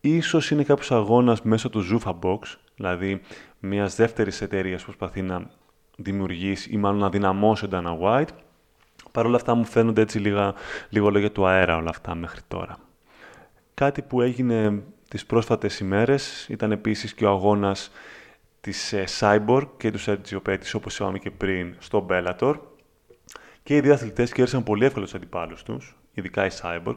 Ίσως 0.01 0.51
είναι 0.51 0.63
κάποιος 0.63 0.93
αγώνας 0.93 1.43
μέσω 1.43 1.69
του 1.71 1.85
Zuffa 1.91 2.15
Box, 2.23 2.39
δηλαδή 2.77 3.21
μιας 3.59 3.97
δεύτερης 3.97 4.41
εταιρείας 4.41 4.85
που 4.85 4.87
προσπαθεί 4.87 5.23
να 5.23 5.51
δημιουργήσει 5.97 6.71
ή 6.73 6.77
μάλλον 6.77 6.99
να 6.99 7.09
δυναμώσει 7.09 7.69
τον 7.69 7.85
Dana 7.85 8.05
White. 8.05 8.33
Παρ' 9.13 9.27
όλα 9.27 9.37
αυτά 9.37 9.55
μου 9.55 9.65
φαίνονται 9.65 10.01
έτσι 10.01 10.19
λίγα, 10.19 10.55
λίγο 10.89 11.11
λόγια 11.11 11.33
του 11.33 11.47
αέρα 11.47 11.77
όλα 11.77 11.91
αυτά 11.91 12.15
μέχρι 12.15 12.41
τώρα. 12.49 12.79
Κάτι 13.75 14.03
που 14.03 14.21
έγινε 14.21 14.83
τις 15.11 15.27
πρόσφατες 15.27 15.79
ημέρες 15.79 16.47
ήταν 16.49 16.73
επίσης 16.73 17.15
και 17.15 17.25
ο 17.25 17.29
αγώνας 17.29 17.91
της 18.61 18.93
ε, 18.93 19.05
Cyborg 19.19 19.67
και 19.77 19.91
του 19.91 20.01
Sergio 20.01 20.43
Pettis, 20.49 20.73
όπως 20.75 20.99
είπαμε 20.99 21.19
και 21.19 21.31
πριν, 21.31 21.75
στο 21.79 22.07
Bellator. 22.11 22.55
Και 23.63 23.77
οι 23.77 23.81
δύο 23.81 23.93
αθλητές 23.93 24.33
κέρδισαν 24.33 24.63
πολύ 24.63 24.85
εύκολα 24.85 25.05
τους 25.05 25.15
αντιπάλους 25.15 25.63
τους, 25.63 25.97
ειδικά 26.13 26.47
η 26.47 26.49
Cyborg. 26.63 26.97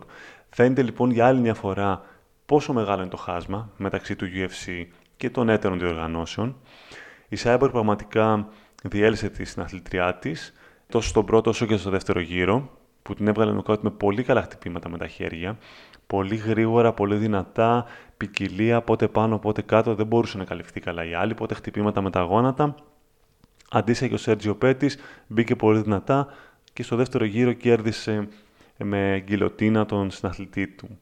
Φαίνεται 0.49 0.82
λοιπόν 0.82 1.12
για 1.12 1.28
άλλη 1.28 1.39
μια 1.39 1.54
φορά 1.54 2.02
πόσο 2.45 2.73
μεγάλο 2.73 3.02
είναι 3.02 3.10
το 3.10 3.17
χάσμα 3.17 3.71
μεταξύ 3.78 4.15
του 4.15 4.28
UFC 4.34 4.86
και 5.17 5.30
των 5.30 5.49
έτερων 5.49 5.80
διοργανώσεων. 5.80 6.56
Η 7.28 7.38
Cyborg 7.43 7.69
πραγματικά 7.71 8.47
διέλυσε 8.84 9.30
τη 9.30 9.43
συναθλητριά 9.43 10.15
της, 10.15 10.54
τόσο 10.89 11.10
στον 11.10 11.26
πρώτο 11.26 11.49
όσο 11.49 11.65
και 11.65 11.78
στο 11.78 11.89
δεύτερο 11.89 12.19
γύρο, 12.19 12.69
που 13.02 13.13
την 13.13 13.28
έβγαλε 13.28 13.52
νοκάουτ 13.52 13.82
με 13.84 13.89
πολύ 13.89 14.23
καλά 14.23 14.41
χτυπήματα 14.41 14.89
με 14.89 14.97
τα 14.97 15.08
χέρια. 15.08 15.58
Πολύ 16.13 16.36
γρήγορα, 16.36 16.93
πολύ 16.93 17.15
δυνατά, 17.15 17.86
ποικιλία, 18.17 18.82
πότε 18.82 19.08
πάνω, 19.08 19.39
πότε 19.39 19.62
κάτω, 19.62 19.95
δεν 19.95 20.06
μπορούσε 20.06 20.38
να 20.38 20.43
καλυφθεί 20.43 20.80
καλά 20.80 21.06
η 21.06 21.13
άλλη, 21.13 21.34
πότε 21.34 21.54
χτυπήματα 21.54 22.02
με 22.02 22.10
τα 22.10 22.21
γόνατα. 22.21 22.76
Αντίστοιχα 23.69 24.10
και 24.10 24.15
ο 24.15 24.17
Σέρτζιο 24.17 24.56
Πέτης 24.56 24.97
μπήκε 25.28 25.56
πολύ 25.56 25.82
δυνατά 25.82 26.28
και 26.73 26.84
στο 26.84 26.95
δεύτερο 26.95 27.26
γύρο 27.26 27.54
κέρδισε 27.54 28.28
με 28.78 29.23
γκυλοτίνα 29.26 29.86
τον 29.86 30.12
συναθλητή 30.12 30.67
του. 30.67 30.99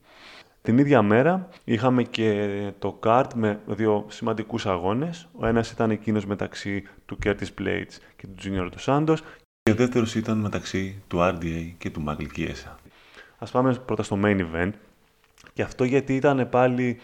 Την 0.62 0.78
ίδια 0.78 1.02
μέρα 1.02 1.48
είχαμε 1.64 2.04
και 2.04 2.48
το 2.80 2.92
καρτ 2.92 3.34
με 3.34 3.60
δύο 3.66 4.06
σημαντικούς 4.10 4.66
αγώνες. 4.66 5.28
Ο 5.34 5.46
ένας 5.46 5.72
ήταν 5.72 5.92
εκείνος 5.92 6.26
μεταξύ 6.26 6.84
του 7.06 7.18
Curtis 7.24 7.62
Blades 7.62 7.98
και 8.16 8.28
του 8.28 8.36
Junior 8.44 8.70
Dos 8.70 8.86
Santos 8.86 9.18
και 9.64 9.72
ο 9.72 9.76
δεύτερος 9.76 10.16
ήταν 10.16 10.38
μεταξύ 10.38 11.04
του 11.08 11.18
RDA 11.20 11.74
και 11.78 11.90
του 11.90 12.04
Michael 12.08 12.38
Chiesa. 12.38 12.76
Ας 13.38 13.52
πάμε 13.52 13.74
πρώτα 13.74 14.04
στο 14.04 14.20
main 14.24 14.40
event 14.40 14.72
και 15.62 15.68
αυτό 15.68 15.84
γιατί 15.84 16.16
ήταν 16.16 16.50
πάλι 16.50 17.00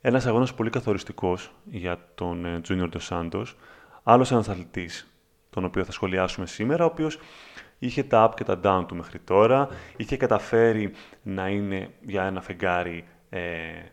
ένας 0.00 0.26
αγώνας 0.26 0.54
πολύ 0.54 0.70
καθοριστικός 0.70 1.50
για 1.64 1.98
τον 2.14 2.44
ε, 2.44 2.60
Junior 2.68 2.88
Dos 2.90 3.08
Santos. 3.08 3.44
Άλλος 4.02 4.32
ένας 4.32 4.48
αθλητής, 4.48 5.14
τον 5.50 5.64
οποίο 5.64 5.84
θα 5.84 5.92
σχολιάσουμε 5.92 6.46
σήμερα, 6.46 6.84
ο 6.84 6.86
οποίος 6.86 7.18
είχε 7.78 8.02
τα 8.02 8.28
up 8.30 8.34
και 8.36 8.44
τα 8.44 8.60
down 8.62 8.84
του 8.88 8.96
μέχρι 8.96 9.18
τώρα, 9.18 9.68
είχε 9.96 10.16
καταφέρει 10.16 10.92
να 11.22 11.48
είναι 11.48 11.90
για 12.00 12.24
ένα 12.24 12.40
φεγγάρι 12.40 13.04
ε, 13.30 13.40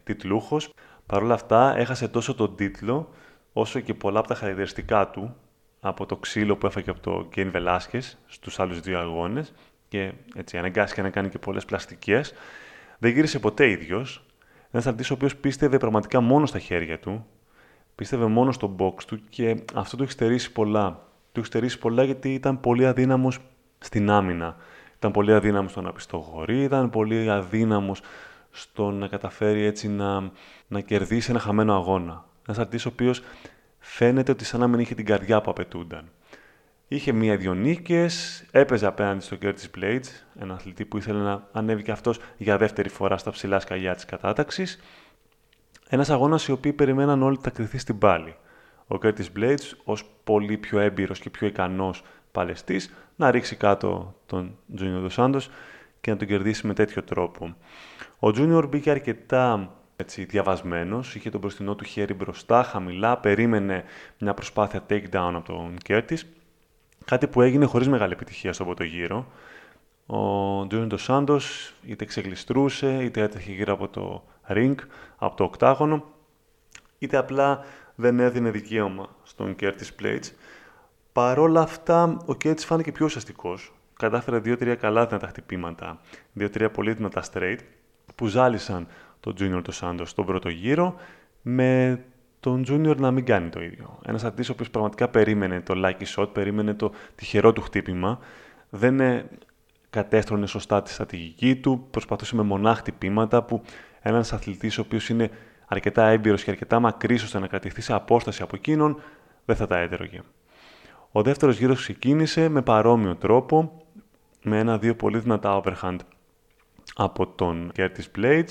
τίτλούχος. 0.04 0.74
Παρ' 1.06 1.24
όλα 1.24 1.34
αυτά 1.34 1.78
έχασε 1.78 2.08
τόσο 2.08 2.36
τον 2.36 2.56
τίτλο, 2.56 3.10
όσο 3.54 3.80
και 3.80 3.94
πολλά 3.94 4.20
από 4.20 4.28
τα 4.28 4.36
χαρακτηριστικά 4.36 5.10
του, 5.10 5.36
από 5.80 6.06
το 6.06 6.16
ξύλο 6.16 6.58
που 6.58 6.66
έφαγε 6.66 6.90
από 6.90 7.00
το 7.00 7.28
Γκέιν 7.30 7.52
Βελάσκες 7.52 8.18
στους 8.28 8.60
άλλους 8.60 8.80
δύο 8.80 9.00
αγώνες 9.00 9.54
και 9.88 10.12
έτσι 10.36 10.58
αναγκάστηκε 10.58 11.02
να 11.02 11.10
κάνει 11.10 11.30
και 11.30 11.40
πολλές 11.40 11.66
πλαστικές. 11.66 12.34
Δεν 13.02 13.12
γύρισε 13.12 13.40
ποτέ 13.40 13.70
ίδιος. 13.70 14.26
Ένα 14.72 14.84
αθλητή 14.90 15.12
ο 15.12 15.16
οποίος 15.16 15.36
πίστευε 15.36 15.78
πραγματικά 15.78 16.22
μόνο 16.22 16.46
στα 16.46 16.60
χέρια 16.60 17.00
του, 17.00 17.26
πίστευε 17.96 18.26
μόνο 18.26 18.52
στο 18.52 18.76
box 18.80 19.04
του 19.08 19.20
και 19.30 19.64
αυτό 19.74 19.98
του 19.98 20.04
έχει 20.04 20.12
στερήσει 20.12 20.52
πολλά. 20.52 21.08
Του 21.32 21.40
έχει 21.40 21.48
στερήσει 21.48 21.80
πολλά 21.80 22.04
γιατί 22.04 22.34
ήταν 22.34 22.60
πολύ 22.60 22.88
αδύναμος 22.88 23.40
στην 23.80 24.10
άμυνα. 24.10 24.56
Ήταν 24.96 25.12
πολύ 25.12 25.34
αδύναμος 25.34 25.72
στο 25.72 25.82
να 25.82 25.92
πιστοχωρεί, 25.92 26.64
ήταν 26.64 26.90
πολύ 26.90 27.30
αδύναμος 27.30 28.02
στο 28.52 28.92
να 28.92 29.08
καταφέρει 29.08 29.64
έτσι 29.64 29.90
να, 29.90 30.32
να 30.68 30.80
κερδίσει 30.80 31.30
ένα 31.32 31.40
χαμένο 31.40 31.76
αγώνα. 31.76 32.26
Ένα 32.48 32.62
αθλητή 32.62 32.88
ο 32.88 32.92
οποίος 32.94 33.22
φαίνεται 33.80 34.32
ότι 34.32 34.46
σαν 34.46 34.60
να 34.60 34.68
μην 34.68 34.80
είχε 34.80 34.96
την 34.96 35.06
καρδιά 35.06 35.42
που 35.42 35.52
απαιτούνταν. 35.52 36.10
Είχε 36.94 37.12
μία-δυο 37.12 37.54
νίκες, 37.54 38.46
έπαιζε 38.52 38.86
απέναντι 38.86 39.24
στο 39.24 39.38
Curtis 39.42 39.80
Blades, 39.80 40.06
ένα 40.40 40.54
αθλητή 40.54 40.86
που 40.86 40.98
ήθελε 40.98 41.20
να 41.20 41.48
ανέβει 41.52 41.84
και 41.84 41.92
αυτός 41.92 42.20
για 42.38 42.58
δεύτερη 42.58 42.90
φορά 42.90 43.18
στα 43.18 43.32
ψηλά 43.32 43.60
σκαλιά 43.60 43.96
της 43.96 44.06
κατάταξης. 44.06 44.80
Ένας 45.90 46.10
αγώνας 46.10 46.48
οι 46.48 46.52
οποίοι 46.52 46.74
περιμέναν 46.74 47.24
όλοι 47.24 47.38
θα 47.42 47.50
κρυθεί 47.50 47.78
στην 47.78 47.98
πάλη. 47.98 48.36
Ο 48.88 48.96
Curtis 49.02 49.26
Blades, 49.38 49.72
ως 49.84 50.06
πολύ 50.24 50.58
πιο 50.58 50.80
έμπειρος 50.80 51.20
και 51.20 51.30
πιο 51.30 51.48
ικανός 51.48 52.04
παλαιστής, 52.32 52.94
να 53.16 53.32
ρίξει 53.32 53.56
κάτω 53.56 54.16
τον 54.26 54.58
Junior 54.78 55.08
Dos 55.08 55.16
Santos 55.16 55.42
και 56.02 56.12
να 56.12 56.18
τον 56.18 56.28
κερδίσει 56.28 56.68
με 56.68 56.74
τέτοιο 56.74 57.04
τρόπο. 57.04 57.56
Ο 58.20 58.28
Junior 58.28 58.66
μπήκε 58.70 58.92
αρκετά 58.92 59.76
έτσι, 59.96 60.24
διαβασμένος, 60.24 61.16
είχε 61.16 61.30
τον 61.30 61.40
μπροστινό 61.40 61.76
του 61.76 61.84
χέρι 61.84 62.14
μπροστά, 62.14 62.64
χαμηλά, 62.64 63.18
περίμενε 63.18 63.84
μια 64.20 64.34
προσπάθεια 64.34 64.86
takedown 64.90 65.32
από 65.34 65.44
τον 65.46 65.78
Curtis 65.88 66.20
Κάτι 67.06 67.28
που 67.28 67.42
έγινε 67.42 67.66
χωρίς 67.66 67.88
μεγάλη 67.88 68.14
επιτυχία 68.14 68.54
στο 68.54 68.66
πρώτο 68.66 68.84
γύρο. 68.84 69.26
Ο 70.06 70.68
Τζούνιν 70.68 70.98
Σάντος 70.98 71.74
είτε 71.86 72.06
ξεγλιστρούσε, 72.06 73.04
είτε 73.04 73.22
έτρεχε 73.22 73.52
γύρω 73.52 73.74
από 73.74 73.88
το 73.88 74.24
ring, 74.48 74.76
από 75.18 75.36
το 75.36 75.44
οκτάγωνο, 75.44 76.04
είτε 76.98 77.18
απλά 77.18 77.66
δεν 77.96 78.20
έδινε 78.20 78.52
δικαίωμα 78.52 79.10
στον 79.24 79.56
Curtis 79.60 80.02
Blades. 80.02 80.32
Παρόλα 81.12 81.62
αυτά, 81.62 82.04
ο 82.04 82.32
Curtis 82.44 82.58
φάνηκε 82.58 82.92
πιο 82.92 83.06
ουσιαστικός. 83.06 83.74
Κατάφερε 83.98 84.40
δύο-τρία 84.40 84.76
καλά 84.76 85.06
δυνατά 85.06 85.28
χτυπήματα, 85.28 86.00
δύο-τρία 86.34 86.72
πολύ 86.72 86.94
δυνατά 86.94 87.24
straight, 87.34 87.58
που 88.16 88.28
ζάλισαν 88.28 88.88
τον 89.20 89.34
Junior 89.40 89.62
του 89.64 89.74
Santos 89.74 90.04
στον 90.06 90.26
πρώτο 90.26 90.50
γύρο, 90.50 90.96
με 91.42 92.00
τον 92.42 92.64
Junior 92.68 92.96
να 92.98 93.12
μην 93.12 93.26
κάνει 93.26 93.50
το 93.50 93.62
ίδιο. 93.62 94.00
Ένας 94.06 94.24
αρτή 94.24 94.42
ο 94.42 94.52
οποίος 94.52 94.70
πραγματικά 94.70 95.08
περίμενε 95.08 95.62
το 95.62 95.74
lucky 95.86 96.06
shot, 96.16 96.34
περίμενε 96.34 96.74
το 96.74 96.92
τυχερό 97.16 97.54
του 97.54 97.62
χτύπημα, 97.62 98.20
δεν 98.70 99.00
ε, 99.00 99.30
κατέστρωνε 99.90 100.46
σωστά 100.46 100.82
τη 100.82 100.90
στρατηγική 100.90 101.56
του, 101.56 101.88
προσπαθούσε 101.92 102.36
με 102.36 102.42
μονά 102.42 102.76
χτυπήματα 102.76 103.44
που 103.44 103.62
ένας 104.02 104.34
αθλητής 104.34 104.78
ο 104.78 104.82
οποίος 104.82 105.10
είναι 105.10 105.30
αρκετά 105.68 106.08
έμπειρος 106.08 106.44
και 106.44 106.52
αρκετά 106.52 106.80
μακρύς 106.80 107.24
ώστε 107.24 107.40
να 107.40 107.48
κρατηθεί 107.48 107.82
σε 107.82 107.94
απόσταση 107.94 108.42
από 108.42 108.56
εκείνον, 108.56 109.02
δεν 109.46 109.56
θα 109.56 109.68
τα 109.68 109.78
έτρωγε. 109.78 110.22
Ο 111.12 111.22
δεύτερος 111.22 111.58
γύρος 111.58 111.82
ξεκίνησε 111.82 112.50
με 112.50 112.62
παρόμοιο 112.62 113.16
τρόπο, 113.16 113.82
με 114.44 114.60
ένα-δύο 114.60 114.96
πολύ 114.96 115.20
δυνατά 115.20 115.62
overhand 115.64 115.98
από 116.96 117.28
τον 117.28 117.72
Curtis 117.78 118.18
Blades. 118.18 118.50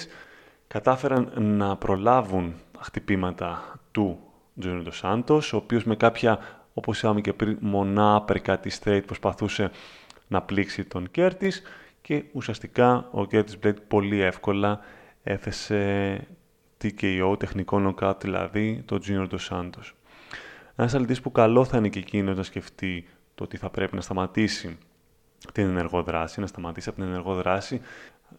Κατάφεραν 0.66 1.33
να 1.37 1.76
προλάβουν 1.76 2.55
χτυπήματα 2.79 3.80
του 3.90 4.18
Τζόνιο 4.59 4.92
Ντος 5.24 5.53
ο 5.53 5.57
οποίος 5.57 5.85
με 5.85 5.96
κάποια, 5.96 6.38
όπως 6.74 6.98
είπαμε 7.03 7.20
και 7.20 7.33
πριν, 7.33 7.57
μονά 7.61 8.22
περκάτη 8.22 8.70
straight 8.83 9.03
προσπαθούσε 9.07 9.70
να 10.29 10.42
πλήξει 10.42 10.85
τον 10.85 11.11
Κέρτις 11.11 11.62
και 12.00 12.24
ουσιαστικά 12.33 13.09
ο 13.11 13.26
Κέρτις 13.26 13.59
Μπλέιτ 13.59 13.79
πολύ 13.88 14.20
εύκολα 14.20 14.81
έθεσε 15.22 16.26
TKO, 16.83 17.38
τεχνικό 17.38 17.94
knockout 18.00 18.20
δηλαδή, 18.20 18.83
τον 18.87 19.00
Junior 19.07 19.29
Dos 19.29 19.48
Santos. 19.48 19.92
Ένας 20.76 20.94
αθλητής 20.94 21.20
που 21.20 21.33
καλό 21.33 21.64
θα 21.64 21.76
είναι 21.76 21.88
και 21.88 21.98
εκείνος 21.98 22.37
να 22.37 22.42
σκεφτεί 22.42 23.09
το 23.35 23.44
ότι 23.44 23.57
θα 23.57 23.70
πρέπει 23.70 23.94
να 23.94 24.00
σταματήσει 24.00 24.79
την 25.53 25.68
ενεργό 25.68 26.03
δράση, 26.03 26.40
να 26.40 26.46
σταματήσει 26.46 26.88
από 26.88 26.98
την 26.98 27.09
ενεργό 27.09 27.35
δράση. 27.35 27.81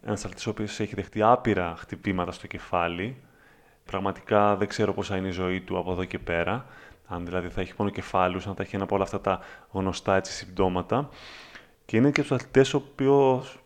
Ένας 0.04 0.24
αθλητής 0.24 0.46
ο 0.46 0.50
οποίος 0.50 0.80
έχει 0.80 0.94
δεχτεί 0.94 1.22
άπειρα 1.22 1.74
χτυπήματα 1.76 2.32
στο 2.32 2.46
κεφάλι, 2.46 3.16
Πραγματικά 3.84 4.56
δεν 4.56 4.68
ξέρω 4.68 4.92
πώς 4.92 5.06
θα 5.06 5.16
είναι 5.16 5.28
η 5.28 5.30
ζωή 5.30 5.60
του 5.60 5.78
από 5.78 5.92
εδώ 5.92 6.04
και 6.04 6.18
πέρα. 6.18 6.66
Αν 7.06 7.24
δηλαδή 7.24 7.48
θα 7.48 7.60
έχει 7.60 7.72
μόνο 7.76 7.90
κεφάλους, 7.90 8.46
αν 8.46 8.54
θα 8.54 8.62
έχει 8.62 8.74
ένα 8.74 8.84
από 8.84 8.94
όλα 8.94 9.04
αυτά 9.04 9.20
τα 9.20 9.40
γνωστά 9.70 10.16
έτσι, 10.16 10.32
συμπτώματα. 10.32 11.08
Και 11.84 11.96
είναι 11.96 12.10
και 12.10 12.20
τους 12.20 12.32
αθλητές 12.32 12.74
ο 12.74 12.76
οποίος 12.76 13.58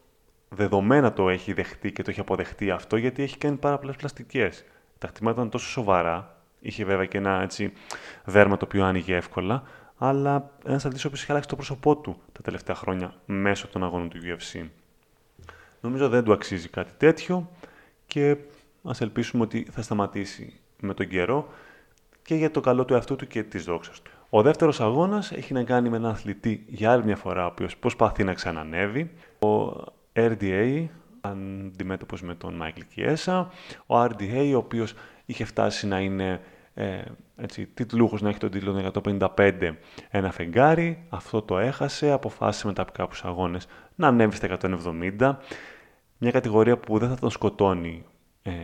δεδομένα 0.49 1.13
το 1.13 1.29
έχει 1.29 1.53
δεχτεί 1.53 1.93
και 1.93 2.03
το 2.03 2.11
έχει 2.11 2.21
αποδεχτεί 2.21 2.71
αυτό, 2.71 2.97
γιατί 2.97 3.23
έχει 3.23 3.39
κάνει 3.39 3.57
πάρα 3.57 3.79
πολλές 3.79 3.97
πλαστικές. 3.97 4.65
Τα 4.99 5.07
χτυπήματα 5.07 5.39
ήταν 5.39 5.51
τόσο 5.51 5.69
σοβαρά. 5.69 6.37
Είχε 6.61 6.85
βέβαια 6.85 7.07
και 7.07 7.19
ένα 7.19 7.43
έτσι, 7.43 7.73
δέρμα 8.25 8.57
το 8.57 8.65
οποίο 8.65 8.85
άνοιγε 8.85 9.17
εύκολα. 9.17 9.63
Αλλά 9.99 10.51
ένας 10.65 10.85
αθλητής 10.85 11.05
ο 11.05 11.07
οποίος 11.07 11.23
έχει 11.23 11.31
αλλάξει 11.31 11.49
το 11.49 11.57
πρόσωπό 11.57 11.97
του 11.97 12.21
τα 12.33 12.43
τελευταία 12.43 12.75
χρόνια 12.75 13.15
μέσω 13.27 13.69
των 13.69 13.85
αγώνων 13.85 14.09
του 14.09 14.19
UFC. 14.25 14.69
Νομίζω 15.81 16.09
δεν 16.09 16.25
του 16.25 16.33
αξίζει 16.33 16.69
κάτι 16.69 16.93
τέτοιο 16.97 17.51
και 18.07 18.37
ας 18.91 19.01
ελπίσουμε 19.01 19.43
ότι 19.43 19.67
θα 19.71 19.83
σταματήσει 19.83 20.61
με 20.81 20.95
τον 20.95 21.09
καιρό 21.09 21.49
και 22.23 22.35
για 22.35 22.51
το 22.51 22.61
καλό 22.61 22.85
του 22.85 22.95
εαυτού 22.95 23.17
του 23.17 23.27
και 23.27 23.43
της 23.43 23.65
δόξας 23.65 24.01
του. 24.03 24.11
Ο 24.31 24.43
δεύτερος 24.43 24.81
αγώνας 24.81 25.33
έχει 25.33 25.53
να 25.53 25.63
κάνει 25.63 25.89
με 25.89 25.97
έναν 25.97 26.11
αθλητή 26.11 26.65
για 26.69 26.93
άλλη 26.93 27.05
μια 27.05 27.17
φορά, 27.17 27.45
ο 27.45 27.47
οποίος 27.47 27.77
προσπαθεί 27.77 28.25
να 28.25 28.35
ξανανεύει. 28.35 29.11
Ο 29.39 29.85
RDA, 30.13 30.87
αντιμέτωπος 31.21 32.23
με 32.23 32.35
τον 32.35 32.63
Michael 32.63 32.83
Chiesa. 32.97 33.47
Ο 33.87 34.03
RDA, 34.03 34.51
ο 34.55 34.57
οποίος 34.57 34.95
είχε 35.27 35.45
φτάσει 35.45 35.87
να 35.87 36.01
είναι 36.01 36.41
ε, 36.75 37.03
έτσι, 37.37 37.67
τίτλούχος, 37.67 38.23
να 38.23 38.29
έχει 38.29 38.39
τον 38.39 38.51
τίτλο 38.51 38.93
155 39.37 39.75
ένα 40.11 40.33
φεγγάρι. 40.33 41.07
Αυτό 41.09 41.43
το 41.43 41.59
έχασε, 41.59 42.11
αποφάσισε 42.11 42.67
μετά 42.67 42.83
από 42.83 42.93
κάποιους 42.93 43.25
αγώνες 43.25 43.67
να 43.95 44.09
ανέβει 44.09 44.37
στα 44.37 44.59
170. 45.19 45.37
Μια 46.19 46.31
κατηγορία 46.31 46.79
που 46.79 46.99
δεν 46.99 47.09
θα 47.09 47.17
τον 47.17 47.31
σκοτώνει 47.31 48.05
ε, 48.05 48.16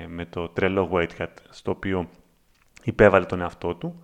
με 0.08 0.24
το 0.24 0.48
τρελό 0.48 0.90
weight 0.92 1.10
cut 1.18 1.26
στο 1.50 1.70
οποίο 1.70 2.08
υπέβαλε 2.82 3.24
τον 3.24 3.40
εαυτό 3.40 3.74
του. 3.74 4.02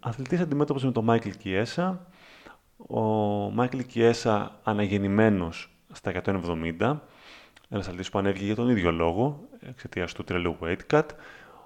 Αθλητής 0.00 0.40
αντιμέτωπος 0.40 0.84
με 0.84 0.92
τον 0.92 1.06
Michael 1.08 1.32
Chiesa. 1.44 1.96
Ο 2.76 3.46
Michael 3.58 3.82
Chiesa 3.94 4.46
αναγεννημένος 4.62 5.70
στα 5.92 6.10
170, 6.10 7.00
ένας 7.68 7.86
αθλητής 7.86 8.10
που 8.10 8.18
ανέβηκε 8.18 8.44
για 8.44 8.54
τον 8.54 8.68
ίδιο 8.68 8.92
λόγο, 8.92 9.48
εξαιτίας 9.60 10.12
του 10.12 10.24
τρελού 10.24 10.56
weight 10.62 10.80
cut. 10.90 11.06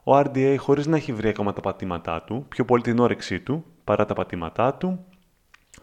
Ο 0.03 0.19
RDA 0.19 0.57
χωρίς 0.59 0.87
να 0.87 0.97
έχει 0.97 1.13
βρει 1.13 1.29
ακόμα 1.29 1.53
τα 1.53 1.61
πατήματά 1.61 2.23
του, 2.23 2.47
πιο 2.49 2.65
πολύ 2.65 2.83
την 2.83 2.99
όρεξή 2.99 3.41
του 3.41 3.65
παρά 3.85 4.05
τα 4.05 4.15
πατήματά 4.15 4.75
του. 4.75 5.05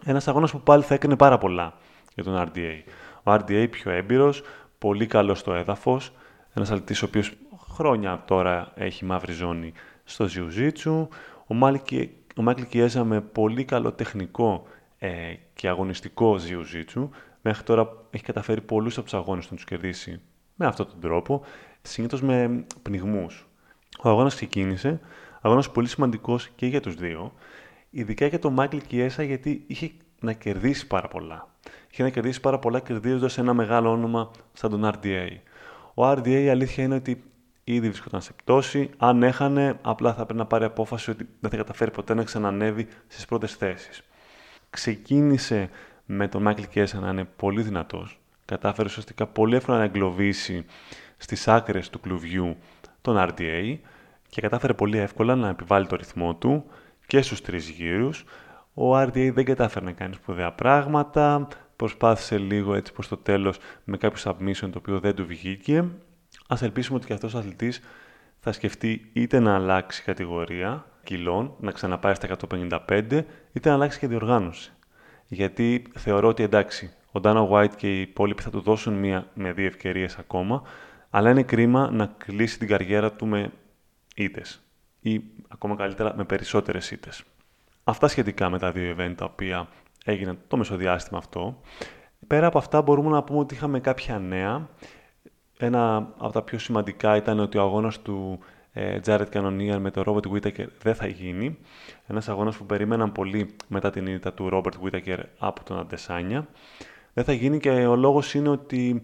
Ένας 0.06 0.28
αγώνας 0.28 0.52
που 0.52 0.62
πάλι 0.62 0.84
θα 0.84 0.94
έκανε 0.94 1.16
πάρα 1.16 1.38
πολλά 1.38 1.74
για 2.14 2.24
τον 2.24 2.36
RDA. 2.36 2.82
Ο 3.24 3.34
RDA 3.34 3.68
πιο 3.72 3.92
έμπειρος, 3.92 4.42
πολύ 4.78 5.06
καλός 5.08 5.40
στο 5.40 5.54
έδαφος, 5.54 6.12
ένας 6.54 6.72
αθλητής 6.72 7.02
ο 7.02 7.06
οποίος 7.06 7.32
χρόνια 7.74 8.24
τώρα 8.28 8.72
έχει 8.76 9.06
μαύρη 9.06 9.32
ζώνη 9.32 9.74
στο 10.04 10.26
Jiu-Jitsu. 10.26 11.08
Ο 12.36 12.42
Μάικλ 12.42 12.62
Κιέζα 12.70 13.04
με 13.04 13.22
πολύ 13.22 13.66
καλό 13.66 13.92
τεχνικό 13.92 14.64
ε, 14.98 15.10
και 15.54 15.68
αγωνιστικό 15.68 16.36
Jiu-Jitsu. 16.36 17.10
Μέχρι 17.42 17.64
τώρα 17.64 17.90
έχει 18.10 18.24
καταφέρει 18.24 18.62
πολλούς 18.62 18.96
από 18.98 19.04
τους 19.04 19.14
αγώνες 19.14 19.50
να 19.50 19.56
τους 19.56 19.66
κερδίσει 19.66 20.22
με 20.56 20.66
αυτόν 20.66 20.88
τον 20.88 21.00
τρόπο, 21.00 21.42
συνήθως 21.82 22.22
με 22.22 22.66
πνιγμούς. 22.82 23.48
Ο 24.04 24.10
αγώνας 24.10 24.36
ξεκίνησε, 24.36 25.00
αγώνας 25.42 25.72
πολύ 25.72 25.88
σημαντικός 25.88 26.50
και 26.56 26.66
για 26.66 26.82
τους 26.82 26.96
δύο, 26.96 27.34
ειδικά 27.90 28.26
για 28.26 28.40
τον 28.40 28.54
Μάικλ 28.54 28.78
Κιέσα 28.78 29.24
γιατί 29.24 29.64
είχε 29.68 29.92
να 30.20 30.34
κερδίσει 30.34 30.88
πάρα 30.88 31.08
πολλά. 31.08 31.48
Είχε 31.92 32.04
να 32.04 32.10
κερδίσει 32.10 32.40
πάρα 32.40 32.60
πολλά 32.60 32.80
κερδίζοντας 32.80 33.38
ένα 33.38 33.54
μεγάλο 33.54 33.92
όνομα 33.92 34.32
σαν 34.54 34.70
τον 34.70 34.92
RDA. 34.94 35.28
Ο 35.94 36.12
RDA 36.12 36.28
η 36.28 36.50
αλήθεια 36.50 36.84
είναι 36.84 36.96
ότι 36.96 37.24
ήδη 37.64 37.88
βρισκόταν 37.88 38.22
σε 38.22 38.34
πτώση. 38.34 38.90
Αν 38.98 39.24
έχανε, 39.24 39.80
απλά 39.82 40.14
θα 40.14 40.24
πρέπει 40.24 40.40
να 40.40 40.46
πάρει 40.46 40.64
απόφαση 40.64 41.10
ότι 41.10 41.28
δεν 41.40 41.52
θα 41.52 41.58
καταφέρει 41.58 41.92
ποτέ 41.92 42.14
να 42.14 42.24
ξανανεύει 42.24 42.88
στις 43.08 43.26
πρώτες 43.26 43.56
θέσεις. 43.56 44.02
Ξεκίνησε 44.70 45.70
με 46.06 46.28
τον 46.28 46.42
Μάικλ 46.42 46.64
Κέσσα 46.64 47.00
να 47.00 47.10
είναι 47.10 47.24
πολύ 47.24 47.62
δυνατός. 47.62 48.20
Κατάφερε 48.46 48.88
ουσιαστικά 48.88 49.28
πολύ 49.28 49.56
εύκολα 49.56 49.78
να 49.78 49.84
εγκλωβίσει 49.84 50.66
στις 51.18 51.48
άκρες 51.48 51.90
του 51.90 52.00
κλουβιού 52.00 52.58
τον 53.02 53.16
RDA 53.18 53.78
και 54.30 54.42
κατάφερε 54.42 54.74
πολύ 54.74 54.98
εύκολα 54.98 55.36
να 55.36 55.50
επιβάλλει 55.50 55.88
το 55.88 55.96
ρυθμό 55.96 56.36
του 56.36 56.66
και 57.08 57.22
στους 57.22 57.42
τρεις 57.42 57.70
γύρους. 57.70 58.26
Ο 58.74 59.00
RDA 59.00 59.32
δεν 59.34 59.46
κατάφερε 59.46 59.86
να 59.86 59.92
κάνει 59.92 60.14
σπουδαία 60.14 60.52
πράγματα, 60.52 61.48
προσπάθησε 61.76 62.38
λίγο 62.38 62.74
έτσι 62.76 62.94
προς 62.94 63.08
το 63.08 63.18
τέλος 63.18 63.58
με 63.84 63.98
κάποιο 63.98 64.32
submission 64.32 64.70
το 64.72 64.78
οποίο 64.78 65.00
δεν 65.00 65.16
του 65.16 65.26
βγήκε. 65.26 65.86
Ας 66.48 66.62
ελπίσουμε 66.62 66.98
ότι 66.98 67.08
και 67.08 67.14
αυτός 67.14 67.34
ο 67.34 67.38
αθλητής 67.38 67.82
θα 68.40 68.52
σκεφτεί 68.52 69.10
είτε 69.14 69.40
να 69.40 69.56
αλλάξει 69.56 70.04
κατηγορία 70.04 70.86
κιλών, 71.04 71.56
να 71.60 71.72
ξαναπάει 71.72 72.14
στα 72.14 72.28
155, 72.88 73.24
είτε 73.54 73.70
να 73.70 73.74
αλλάξει 73.74 74.00
και 74.00 74.08
διοργάνωση. 74.08 74.72
Γιατί 75.28 75.86
θεωρώ 75.96 76.28
ότι 76.28 76.44
εντάξει, 76.44 76.94
ο 77.12 77.20
Dana 77.24 77.50
White 77.50 77.76
και 77.76 77.98
οι 77.98 78.02
υπόλοιποι 78.02 78.42
θα 78.42 78.50
του 78.50 78.62
δώσουν 78.62 78.94
μία 78.94 79.28
με 79.34 79.52
δύο 79.52 79.66
ευκαιρίες 79.66 80.18
ακόμα, 80.18 80.62
αλλά 81.10 81.30
είναι 81.30 81.44
κρίμα 81.44 81.92
να 81.92 82.06
κλείσει 82.18 82.60
την 82.60 82.68
καριέρα 82.68 83.12
του 83.12 83.26
με 83.26 83.52
ήτες 84.16 84.64
ή 85.00 85.22
ακόμα 85.48 85.76
καλύτερα 85.76 86.14
με 86.16 86.24
περισσότερες 86.24 86.92
ήτες. 86.92 87.24
Αυτά 87.84 88.08
σχετικά 88.08 88.50
με 88.50 88.60
τα 88.60 88.72
δύο 88.72 88.96
event 88.98 89.14
τα 89.18 89.26
οποία 89.26 89.68
έγιναν 90.06 90.38
το 90.48 90.58
μεσοδιάστημα 90.58 91.18
αυτό. 91.18 91.62
Πέρα 92.28 92.48
από 92.48 92.58
αυτά 92.58 92.82
μπορούμε 92.82 93.10
να 93.10 93.24
πούμε 93.24 93.40
ότι 93.40 93.54
είχαμε 93.54 93.80
κάποια 93.80 94.20
νέα. 94.20 94.70
Ένα 95.66 96.14
από 96.18 96.32
τα 96.32 96.42
πιο 96.42 96.60
σημαντικά 96.60 97.16
ήταν 97.16 97.40
ότι 97.40 97.58
ο 97.58 97.62
αγώνας 97.62 98.02
του 98.02 98.40
ε, 98.74 99.00
Jared 99.06 99.26
Cannonier 99.34 99.78
με 99.80 99.92
τον 99.92 100.04
Robert 100.08 100.32
Whittaker 100.32 100.66
δεν 100.82 100.96
θα 100.96 101.08
γίνει. 101.08 101.58
Ένας 102.08 102.30
αγώνας 102.30 102.58
που 102.58 102.66
περίμεναν 102.66 103.12
πολύ 103.12 103.56
μετά 103.68 103.90
την 103.90 104.08
ήττα 104.08 104.34
του 104.34 104.50
Robert 104.54 104.84
Whittaker 104.84 105.18
από 105.38 105.64
τον 105.64 105.80
Αντεσάνια. 105.80 106.48
Δεν 107.14 107.24
θα 107.24 107.34
γίνει 107.34 107.60
και 107.60 107.70
ο 107.70 107.96
λόγος 107.96 108.34
είναι 108.34 108.50
ότι 108.50 109.02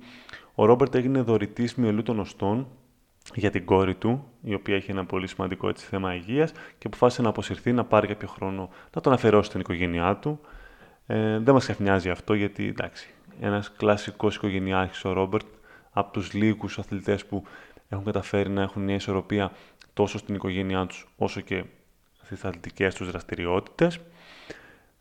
ο 0.56 0.66
Ρόμπερτ 0.66 0.96
έγινε 0.96 1.22
δωρητής 1.22 1.76
μυελού 1.76 2.04
των 2.04 2.20
οστών 2.20 2.68
για 3.36 3.50
την 3.50 3.66
κόρη 3.66 3.96
του, 3.96 4.26
η 4.42 4.54
οποία 4.54 4.76
έχει 4.76 4.92
ένα 4.92 5.06
πολύ 5.06 5.28
σημαντικό 5.28 5.70
έτσι, 5.70 5.86
θέμα 5.86 6.16
υγείας 6.16 6.52
και 6.52 6.88
αποφάσισε 6.88 7.22
να 7.22 7.30
αποσυρθεί, 7.30 7.72
να 7.72 7.84
πάρει 7.86 8.08
κάποιο 8.08 8.28
χρόνο 8.28 8.70
να 8.96 9.02
τον 9.02 9.14
αφαιρώσει 9.14 9.50
στην 9.50 9.60
οικογένειά 9.60 10.16
του. 10.16 10.40
Ε, 11.06 11.40
δεν 11.40 11.54
μας 11.54 11.64
ξαφνιάζει 11.64 12.10
αυτό 12.10 12.34
γιατί 12.34 12.68
εντάξει, 12.68 13.10
ένας 13.40 13.72
κλασικός 13.72 14.36
οικογενειάρχης 14.36 15.06
ο 15.06 15.14
Ρόμπερτ 15.14 15.46
από 15.92 16.12
τους 16.12 16.34
λίγους 16.34 16.80
αθλητές 16.80 17.26
που 17.26 17.44
έχουν 17.90 18.06
καταφέρει 18.06 18.50
να 18.50 18.62
έχουν 18.62 18.84
μια 18.84 18.96
ισορροπία 18.96 19.52
τόσο 19.94 20.18
στην 20.18 20.36
οικογένειά 20.36 20.86
τους 20.86 21.08
όσο 21.18 21.42
και 21.42 21.64
στις 22.22 22.46
αθλητικές 22.46 22.96
τους 22.96 23.10
δραστηριότητες. 23.10 24.00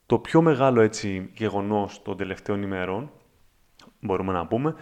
Το 0.07 0.19
πιο 0.19 0.43
μεγάλο 0.43 0.81
έτσι 0.81 1.31
γεγονός 1.35 2.03
των 2.03 2.17
τελευταίων 2.17 2.63
ημερών, 2.63 3.11
μπορούμε 4.01 4.33
να 4.33 4.47
πούμε, 4.47 4.75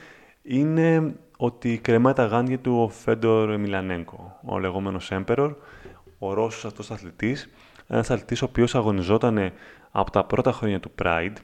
είναι 0.42 1.14
ότι 1.36 1.78
κρεμάει 1.78 2.12
τα 2.12 2.26
γάντια 2.26 2.58
του 2.58 2.82
ο 2.82 2.88
Φέντορ 2.88 3.56
Μιλανέγκο, 3.56 4.38
ο 4.44 4.58
λεγόμενος 4.58 5.10
Emperor, 5.12 5.54
ο 6.18 6.32
Ρώσος 6.32 6.64
αυτός 6.64 6.90
αθλητής, 6.90 7.48
ένας 7.86 8.10
αθλητής 8.10 8.42
ο 8.42 8.44
οποίος 8.44 8.74
αγωνιζόταν 8.74 9.52
από 9.90 10.10
τα 10.10 10.24
πρώτα 10.24 10.52
χρόνια 10.52 10.80
του 10.80 10.90
Pride, 11.02 11.36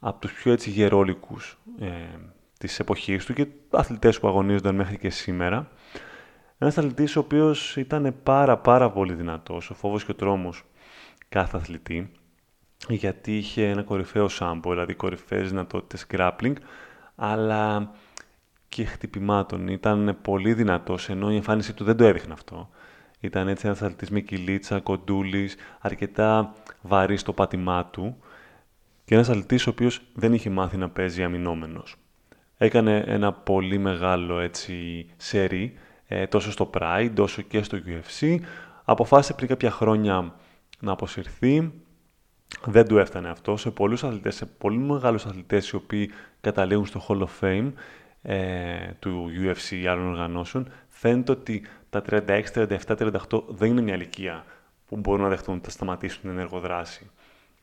από 0.00 0.20
τους 0.20 0.32
πιο 0.32 0.52
έτσι 0.52 0.70
γερόλικους 0.70 1.58
ε, 1.80 1.88
της 2.66 2.78
εποχής 2.78 3.24
του 3.24 3.32
και 3.32 3.46
αθλητές 3.70 4.20
που 4.20 4.28
αγωνίζονταν 4.28 4.74
μέχρι 4.74 4.98
και 4.98 5.10
σήμερα. 5.10 5.68
Ένας 6.58 6.78
αθλητής 6.78 7.16
ο 7.16 7.20
οποίος 7.20 7.76
ήταν 7.76 8.14
πάρα 8.22 8.58
πάρα 8.58 8.90
πολύ 8.90 9.14
δυνατός, 9.14 9.70
ο 9.70 9.74
φόβος 9.74 10.04
και 10.04 10.10
ο 10.10 10.14
τρόμος 10.14 10.62
κάθε 11.28 11.56
αθλητή, 11.56 12.12
γιατί 12.88 13.36
είχε 13.36 13.68
ένα 13.68 13.82
κορυφαίο 13.82 14.28
σάμπο, 14.28 14.70
δηλαδή 14.70 14.94
κορυφαίες 14.94 15.48
δυνατότητες 15.48 16.06
grappling, 16.10 16.54
αλλά 17.14 17.90
και 18.68 18.84
χτυπημάτων. 18.84 19.68
Ήταν 19.68 20.18
πολύ 20.22 20.54
δυνατός, 20.54 21.08
ενώ 21.08 21.30
η 21.32 21.36
εμφάνισή 21.36 21.72
του 21.72 21.84
δεν 21.84 21.96
το 21.96 22.04
έδειχνε 22.04 22.32
αυτό. 22.32 22.70
Ήταν 23.20 23.48
έτσι 23.48 23.66
ένας 23.66 23.82
αθλητής 23.82 24.10
με 24.10 24.20
κυλίτσα, 24.20 24.80
κοντούλης, 24.80 25.56
αρκετά 25.80 26.54
βαρύ 26.82 27.16
στο 27.16 27.32
πάτημά 27.32 27.84
του 27.84 28.16
και 29.04 29.14
ένας 29.14 29.28
αθλητής 29.28 29.66
ο 29.66 29.70
οποίος 29.70 30.00
δεν 30.14 30.32
είχε 30.32 30.50
μάθει 30.50 30.76
να 30.76 30.88
παίζει 30.88 31.22
αμυνόμενος. 31.22 31.96
Έκανε 32.56 33.04
ένα 33.06 33.32
πολύ 33.32 33.78
μεγάλο 33.78 34.38
έτσι 34.38 35.06
σερί, 35.16 35.74
ε, 36.06 36.26
τόσο 36.26 36.50
στο 36.50 36.70
Pride 36.74 37.14
όσο 37.18 37.42
και 37.42 37.62
στο 37.62 37.78
UFC. 37.86 38.38
Αποφάσισε 38.84 39.34
πριν 39.34 39.48
κάποια 39.48 39.70
χρόνια 39.70 40.34
να 40.80 40.92
αποσυρθεί. 40.92 41.72
Δεν 42.64 42.86
του 42.86 42.98
έφτανε 42.98 43.28
αυτό. 43.28 43.56
Σε 43.56 43.70
πολλούς 43.70 44.04
αθλητές, 44.04 44.34
σε 44.34 44.46
πολύ 44.46 44.78
μεγάλους 44.78 45.26
αθλητές 45.26 45.68
οι 45.68 45.76
οποίοι 45.76 46.10
καταλήγουν 46.40 46.86
στο 46.86 47.06
Hall 47.08 47.18
of 47.18 47.28
Fame 47.40 47.72
ε, 48.22 48.92
του 48.98 49.30
UFC 49.42 49.70
ή 49.82 49.86
άλλων 49.86 50.08
οργανώσεων, 50.08 50.68
φαίνεται 50.88 51.32
ότι 51.32 51.66
τα 51.90 52.02
36, 52.10 52.42
37, 52.52 52.76
38 52.86 53.42
δεν 53.48 53.70
είναι 53.70 53.80
μια 53.80 53.94
ηλικία 53.94 54.44
που 54.86 54.96
μπορούν 54.96 55.22
να 55.22 55.28
δεχτούν 55.28 55.54
ότι 55.54 55.64
θα 55.64 55.70
σταματήσουν 55.70 56.20
την 56.20 56.30
ενεργοδράση. 56.30 57.10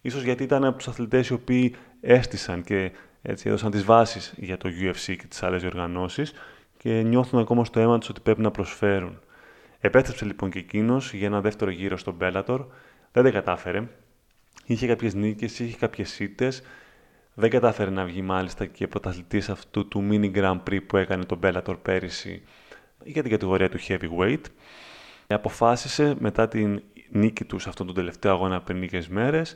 Ίσως 0.01 0.23
γιατί 0.23 0.43
ήταν 0.43 0.65
από 0.65 0.77
τους 0.77 0.87
αθλητές 0.87 1.27
οι 1.27 1.33
οποίοι 1.33 1.75
έστησαν 2.01 2.63
και 2.63 2.91
έτσι 3.21 3.47
έδωσαν 3.47 3.71
τις 3.71 3.83
βάσεις 3.83 4.33
για 4.37 4.57
το 4.57 4.69
UFC 4.81 5.15
και 5.17 5.25
τις 5.29 5.43
άλλες 5.43 5.63
οργανώσεις 5.63 6.33
και 6.77 7.01
νιώθουν 7.01 7.39
ακόμα 7.39 7.65
στο 7.65 7.79
αίμα 7.79 7.97
τους 7.97 8.09
ότι 8.09 8.21
πρέπει 8.21 8.41
να 8.41 8.51
προσφέρουν. 8.51 9.19
Επέστρεψε 9.79 10.25
λοιπόν 10.25 10.49
και 10.49 10.59
εκείνος 10.59 11.13
για 11.13 11.27
ένα 11.27 11.41
δεύτερο 11.41 11.71
γύρο 11.71 11.97
στον 11.97 12.17
Bellator. 12.19 12.65
Δεν 13.11 13.23
τα 13.23 13.31
κατάφερε. 13.31 13.87
Είχε 14.65 14.87
κάποιες 14.87 15.13
νίκες, 15.13 15.59
είχε 15.59 15.77
κάποιες 15.77 16.19
ήττες. 16.19 16.63
Δεν 17.33 17.49
κατάφερε 17.49 17.89
να 17.89 18.05
βγει 18.05 18.21
μάλιστα 18.21 18.65
και 18.65 18.87
πρωταθλητής 18.87 19.49
αυτού 19.49 19.87
του 19.87 20.07
mini 20.11 20.35
Grand 20.35 20.59
Prix 20.69 20.79
που 20.87 20.97
έκανε 20.97 21.25
τον 21.25 21.39
Bellator 21.43 21.75
πέρυσι 21.81 22.41
για 23.03 23.21
την 23.21 23.31
κατηγορία 23.31 23.69
του 23.69 23.79
heavyweight. 23.87 24.41
Αποφάσισε 25.27 26.15
μετά 26.19 26.47
την 26.47 26.81
νίκη 27.09 27.45
του 27.45 27.59
σε 27.59 27.69
αυτόν 27.69 27.85
τον 27.85 27.95
τελευταίο 27.95 28.31
αγώνα 28.31 28.61
πριν 28.61 28.77
λίγες 28.77 29.07
μέρες 29.07 29.55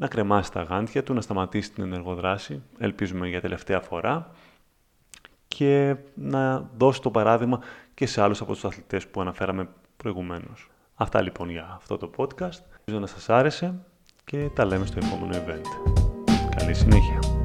να 0.00 0.08
κρεμάσει 0.08 0.52
τα 0.52 0.62
γάντια 0.62 1.02
του, 1.02 1.14
να 1.14 1.20
σταματήσει 1.20 1.72
την 1.72 1.84
ενεργοδράση, 1.84 2.62
ελπίζουμε 2.78 3.28
για 3.28 3.40
τελευταία 3.40 3.80
φορά 3.80 4.30
και 5.48 5.96
να 6.14 6.70
δώσει 6.76 7.02
το 7.02 7.10
παράδειγμα 7.10 7.60
και 7.94 8.06
σε 8.06 8.22
άλλους 8.22 8.40
από 8.40 8.52
τους 8.52 8.64
αθλητές 8.64 9.06
που 9.06 9.20
αναφέραμε 9.20 9.68
προηγουμένως. 9.96 10.70
Αυτά 10.94 11.20
λοιπόν 11.22 11.50
για 11.50 11.72
αυτό 11.76 11.96
το 11.96 12.10
podcast. 12.16 12.58
Ελπίζω 12.76 12.98
να 12.98 13.06
σας 13.06 13.28
άρεσε 13.28 13.74
και 14.24 14.50
τα 14.54 14.64
λέμε 14.64 14.86
στο 14.86 14.98
επόμενο 15.04 15.44
event. 15.44 15.92
Καλή 16.56 16.74
συνέχεια. 16.74 17.39